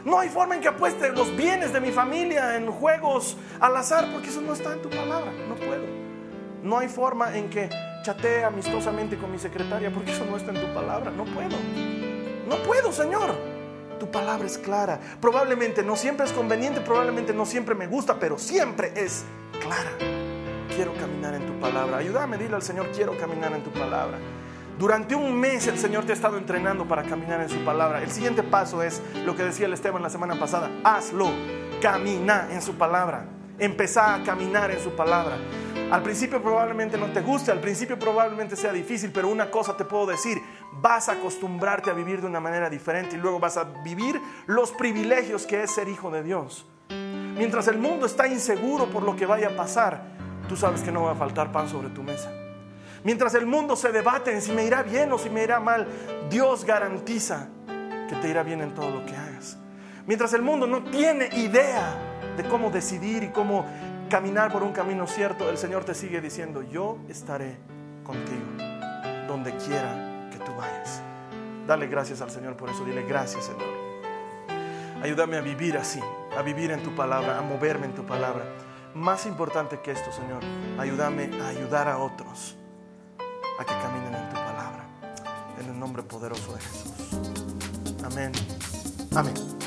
[0.05, 4.09] No hay forma en que apueste los bienes de mi familia en juegos al azar,
[4.13, 5.33] porque eso no está en tu palabra.
[5.49, 5.83] No puedo.
[6.63, 7.71] No hay forma en que
[8.05, 11.11] chatee amistosamente con mi secretaria, porque eso no está en tu palabra.
[11.11, 11.57] No puedo.
[12.49, 13.35] No puedo, Señor.
[14.01, 14.99] Tu palabra es clara.
[15.21, 19.25] Probablemente no siempre es conveniente, probablemente no siempre me gusta, pero siempre es
[19.61, 19.91] clara.
[20.75, 21.99] Quiero caminar en tu palabra.
[21.99, 24.19] Ayúdame, dile al Señor, quiero caminar en tu palabra.
[24.79, 28.03] Durante un mes el Señor te ha estado entrenando para caminar en su palabra.
[28.03, 30.71] El siguiente paso es lo que decía el Esteban la semana pasada.
[30.85, 31.31] Hazlo.
[31.83, 33.27] Camina en su palabra.
[33.59, 35.37] Empezá a caminar en su palabra.
[35.91, 39.85] Al principio probablemente no te guste, al principio probablemente sea difícil, pero una cosa te
[39.85, 40.39] puedo decir,
[40.73, 44.71] vas a acostumbrarte a vivir de una manera diferente y luego vas a vivir los
[44.73, 46.67] privilegios que es ser hijo de Dios.
[46.91, 50.03] Mientras el mundo está inseguro por lo que vaya a pasar,
[50.47, 52.31] tú sabes que no va a faltar pan sobre tu mesa.
[53.03, 55.87] Mientras el mundo se debate en si me irá bien o si me irá mal,
[56.29, 57.49] Dios garantiza
[58.09, 59.57] que te irá bien en todo lo que hagas.
[60.07, 62.08] Mientras el mundo no tiene idea
[62.39, 63.67] de cómo decidir y cómo
[64.09, 67.59] caminar por un camino cierto, el Señor te sigue diciendo, yo estaré
[68.05, 68.47] contigo
[69.27, 71.03] donde quiera que tú vayas.
[71.67, 73.69] Dale gracias al Señor por eso, dile gracias Señor.
[75.03, 76.01] Ayúdame a vivir así,
[76.37, 78.45] a vivir en tu palabra, a moverme en tu palabra.
[78.95, 80.43] Más importante que esto, Señor,
[80.79, 82.57] ayúdame a ayudar a otros
[83.59, 84.87] a que caminen en tu palabra.
[85.61, 86.93] En el nombre poderoso de Jesús.
[88.05, 88.33] Amén.
[89.15, 89.58] Amén.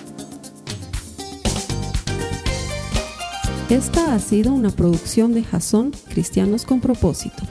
[3.71, 7.43] Esta ha sido una producción de Jason Cristianos con Propósito.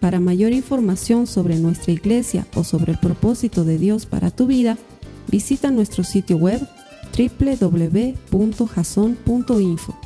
[0.00, 4.76] Para mayor información sobre nuestra iglesia o sobre el propósito de Dios para tu vida,
[5.28, 6.60] visita nuestro sitio web
[7.16, 9.96] www.jason.info.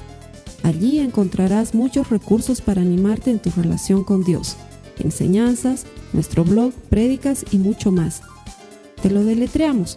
[0.62, 4.56] Allí encontrarás muchos recursos para animarte en tu relación con Dios,
[4.98, 8.20] enseñanzas, nuestro blog, prédicas y mucho más.
[9.00, 9.96] Te lo deletreamos